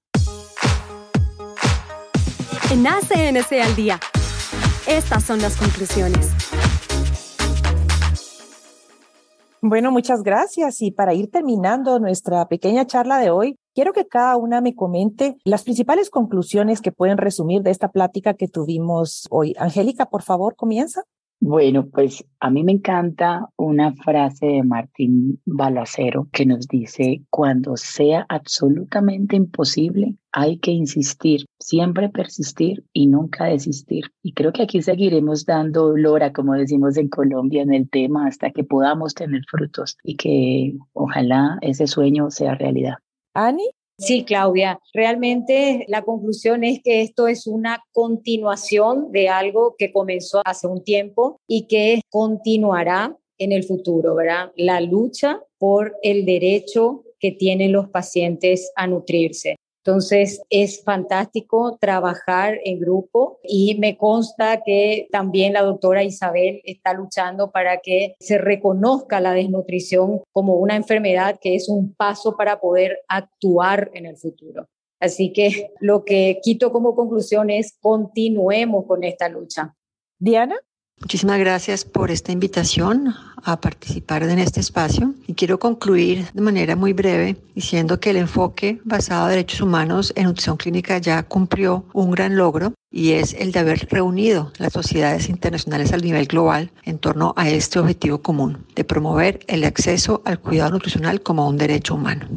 En 2.72 2.86
ACNC 2.86 3.52
al 3.62 3.76
día. 3.76 4.00
Estas 4.86 5.24
son 5.24 5.42
las 5.42 5.58
conclusiones. 5.58 6.30
Bueno, 9.62 9.92
muchas 9.92 10.22
gracias. 10.22 10.80
Y 10.80 10.90
para 10.90 11.12
ir 11.12 11.30
terminando 11.30 11.98
nuestra 11.98 12.48
pequeña 12.48 12.86
charla 12.86 13.18
de 13.18 13.30
hoy, 13.30 13.58
quiero 13.74 13.92
que 13.92 14.06
cada 14.06 14.36
una 14.38 14.62
me 14.62 14.74
comente 14.74 15.36
las 15.44 15.64
principales 15.64 16.08
conclusiones 16.08 16.80
que 16.80 16.92
pueden 16.92 17.18
resumir 17.18 17.60
de 17.62 17.70
esta 17.70 17.90
plática 17.90 18.34
que 18.34 18.48
tuvimos 18.48 19.28
hoy. 19.30 19.54
Angélica, 19.58 20.06
por 20.06 20.22
favor, 20.22 20.56
comienza. 20.56 21.02
Bueno, 21.42 21.88
pues 21.88 22.22
a 22.38 22.50
mí 22.50 22.64
me 22.64 22.72
encanta 22.72 23.48
una 23.56 23.94
frase 23.94 24.44
de 24.44 24.62
Martín 24.62 25.40
Balacero 25.46 26.28
que 26.32 26.44
nos 26.44 26.68
dice, 26.68 27.22
cuando 27.30 27.78
sea 27.78 28.26
absolutamente 28.28 29.36
imposible, 29.36 30.16
hay 30.32 30.58
que 30.58 30.70
insistir, 30.70 31.46
siempre 31.58 32.10
persistir 32.10 32.84
y 32.92 33.06
nunca 33.06 33.46
desistir. 33.46 34.04
Y 34.22 34.34
creo 34.34 34.52
que 34.52 34.64
aquí 34.64 34.82
seguiremos 34.82 35.46
dando 35.46 35.96
lora, 35.96 36.30
como 36.30 36.52
decimos 36.52 36.98
en 36.98 37.08
Colombia, 37.08 37.62
en 37.62 37.72
el 37.72 37.88
tema 37.88 38.26
hasta 38.26 38.50
que 38.50 38.62
podamos 38.62 39.14
tener 39.14 39.40
frutos 39.50 39.96
y 40.04 40.16
que 40.16 40.76
ojalá 40.92 41.56
ese 41.62 41.86
sueño 41.86 42.30
sea 42.30 42.54
realidad. 42.54 42.96
Ani. 43.32 43.64
Sí, 44.00 44.24
Claudia, 44.24 44.80
realmente 44.94 45.84
la 45.86 46.02
conclusión 46.02 46.64
es 46.64 46.80
que 46.82 47.02
esto 47.02 47.28
es 47.28 47.46
una 47.46 47.84
continuación 47.92 49.12
de 49.12 49.28
algo 49.28 49.74
que 49.76 49.92
comenzó 49.92 50.40
hace 50.44 50.66
un 50.66 50.82
tiempo 50.82 51.38
y 51.46 51.66
que 51.66 52.00
continuará 52.08 53.14
en 53.36 53.52
el 53.52 53.64
futuro, 53.64 54.14
¿verdad? 54.14 54.52
La 54.56 54.80
lucha 54.80 55.42
por 55.58 55.96
el 56.02 56.24
derecho 56.24 57.04
que 57.18 57.30
tienen 57.30 57.72
los 57.72 57.90
pacientes 57.90 58.72
a 58.74 58.86
nutrirse. 58.86 59.56
Entonces 59.84 60.42
es 60.50 60.82
fantástico 60.84 61.78
trabajar 61.80 62.58
en 62.64 62.80
grupo 62.80 63.40
y 63.42 63.76
me 63.78 63.96
consta 63.96 64.62
que 64.62 65.08
también 65.10 65.54
la 65.54 65.62
doctora 65.62 66.04
Isabel 66.04 66.60
está 66.64 66.92
luchando 66.92 67.50
para 67.50 67.78
que 67.78 68.14
se 68.20 68.36
reconozca 68.36 69.20
la 69.20 69.32
desnutrición 69.32 70.20
como 70.32 70.56
una 70.56 70.76
enfermedad 70.76 71.38
que 71.40 71.54
es 71.54 71.68
un 71.68 71.94
paso 71.94 72.36
para 72.36 72.60
poder 72.60 72.98
actuar 73.08 73.90
en 73.94 74.04
el 74.04 74.18
futuro. 74.18 74.68
Así 75.00 75.32
que 75.32 75.70
lo 75.80 76.04
que 76.04 76.40
quito 76.42 76.72
como 76.72 76.94
conclusión 76.94 77.48
es 77.48 77.78
continuemos 77.80 78.84
con 78.86 79.02
esta 79.02 79.30
lucha. 79.30 79.74
Diana. 80.18 80.56
Muchísimas 81.00 81.38
gracias 81.38 81.86
por 81.86 82.10
esta 82.10 82.30
invitación 82.30 83.14
a 83.42 83.58
participar 83.58 84.22
en 84.22 84.38
este 84.38 84.60
espacio 84.60 85.14
y 85.26 85.32
quiero 85.32 85.58
concluir 85.58 86.26
de 86.34 86.42
manera 86.42 86.76
muy 86.76 86.92
breve 86.92 87.36
diciendo 87.54 87.98
que 87.98 88.10
el 88.10 88.18
enfoque 88.18 88.80
basado 88.84 89.24
en 89.24 89.30
derechos 89.30 89.62
humanos 89.62 90.12
en 90.14 90.24
nutrición 90.24 90.58
clínica 90.58 90.98
ya 90.98 91.22
cumplió 91.22 91.86
un 91.94 92.10
gran 92.10 92.36
logro 92.36 92.74
y 92.90 93.12
es 93.12 93.32
el 93.32 93.50
de 93.50 93.60
haber 93.60 93.88
reunido 93.90 94.52
las 94.58 94.74
sociedades 94.74 95.30
internacionales 95.30 95.92
a 95.94 95.96
nivel 95.96 96.26
global 96.26 96.70
en 96.84 96.98
torno 96.98 97.32
a 97.34 97.48
este 97.48 97.78
objetivo 97.78 98.20
común 98.20 98.66
de 98.74 98.84
promover 98.84 99.40
el 99.46 99.64
acceso 99.64 100.20
al 100.26 100.38
cuidado 100.38 100.72
nutricional 100.72 101.22
como 101.22 101.48
un 101.48 101.56
derecho 101.56 101.94
humano. 101.94 102.28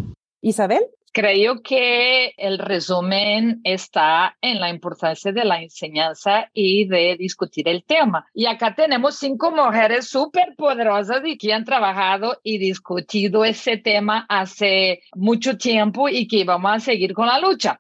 Isabel. 0.42 0.84
Creo 1.16 1.62
que 1.62 2.34
el 2.38 2.58
resumen 2.58 3.62
está 3.64 4.36
en 4.42 4.60
la 4.60 4.72
importancia 4.72 5.32
de 5.32 5.46
la 5.46 5.62
enseñanza 5.62 6.50
y 6.56 6.88
de 6.88 7.16
discutir 7.18 7.68
el 7.68 7.84
tema. 7.84 8.26
Y 8.34 8.48
acá 8.48 8.74
tenemos 8.74 9.20
cinco 9.20 9.52
mujeres 9.52 10.08
súper 10.10 10.56
poderosas 10.58 11.22
y 11.24 11.38
que 11.38 11.54
han 11.54 11.66
trabajado 11.66 12.40
y 12.42 12.58
discutido 12.58 13.46
ese 13.46 13.78
tema 13.78 14.26
hace 14.28 15.04
mucho 15.14 15.56
tiempo 15.56 16.10
y 16.10 16.28
que 16.28 16.46
vamos 16.46 16.72
a 16.74 16.80
seguir 16.80 17.14
con 17.14 17.28
la 17.28 17.40
lucha. 17.40 17.80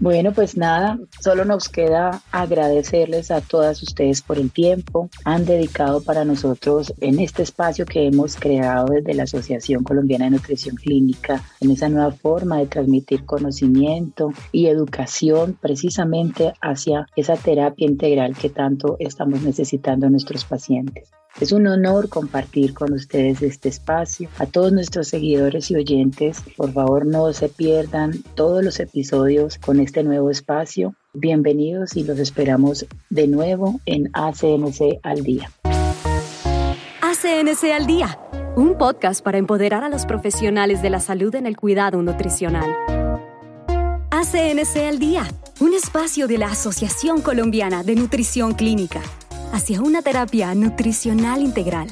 Bueno, 0.00 0.32
pues 0.32 0.56
nada, 0.56 0.98
solo 1.20 1.44
nos 1.44 1.68
queda 1.68 2.22
agradecerles 2.32 3.30
a 3.30 3.42
todas 3.42 3.82
ustedes 3.82 4.22
por 4.22 4.38
el 4.38 4.50
tiempo. 4.50 5.10
Han 5.26 5.44
dedicado 5.44 6.02
para 6.02 6.24
nosotros 6.24 6.94
en 7.02 7.20
este 7.20 7.42
espacio 7.42 7.84
que 7.84 8.06
hemos 8.06 8.36
creado 8.36 8.86
desde 8.86 9.12
la 9.12 9.24
Asociación 9.24 9.84
Colombiana 9.84 10.24
de 10.24 10.30
Nutrición 10.30 10.76
Clínica, 10.76 11.44
en 11.60 11.72
esa 11.72 11.90
nueva 11.90 12.12
forma 12.12 12.56
de 12.56 12.66
transmitir 12.66 13.26
conocimiento 13.26 14.32
y 14.52 14.68
educación 14.68 15.58
precisamente 15.60 16.54
hacia 16.62 17.06
esa 17.14 17.36
terapia 17.36 17.86
integral 17.86 18.34
que 18.34 18.48
tanto 18.48 18.96
estamos 19.00 19.42
necesitando 19.42 20.08
nuestros 20.08 20.46
pacientes. 20.46 21.10
Es 21.38 21.52
un 21.52 21.66
honor 21.66 22.08
compartir 22.08 22.74
con 22.74 22.92
ustedes 22.92 23.40
este 23.40 23.68
espacio. 23.68 24.28
A 24.38 24.46
todos 24.46 24.72
nuestros 24.72 25.08
seguidores 25.08 25.70
y 25.70 25.76
oyentes, 25.76 26.42
por 26.56 26.72
favor 26.72 27.06
no 27.06 27.32
se 27.32 27.48
pierdan 27.48 28.22
todos 28.34 28.64
los 28.64 28.80
episodios 28.80 29.56
con 29.58 29.80
este 29.80 30.02
nuevo 30.02 30.30
espacio. 30.30 30.94
Bienvenidos 31.14 31.96
y 31.96 32.04
los 32.04 32.18
esperamos 32.18 32.84
de 33.08 33.26
nuevo 33.26 33.80
en 33.86 34.10
ACNC 34.12 35.00
al 35.02 35.22
día. 35.22 35.50
ACNC 37.00 37.72
al 37.74 37.86
día, 37.86 38.18
un 38.56 38.76
podcast 38.76 39.24
para 39.24 39.38
empoderar 39.38 39.82
a 39.82 39.88
los 39.88 40.04
profesionales 40.04 40.82
de 40.82 40.90
la 40.90 41.00
salud 41.00 41.34
en 41.34 41.46
el 41.46 41.56
cuidado 41.56 42.02
nutricional. 42.02 42.70
ACNC 44.10 44.76
al 44.86 44.98
día, 44.98 45.22
un 45.60 45.72
espacio 45.72 46.26
de 46.26 46.36
la 46.36 46.48
Asociación 46.48 47.22
Colombiana 47.22 47.82
de 47.82 47.94
Nutrición 47.94 48.52
Clínica 48.52 49.00
hacia 49.52 49.80
una 49.80 50.02
terapia 50.02 50.54
nutricional 50.54 51.42
integral. 51.42 51.88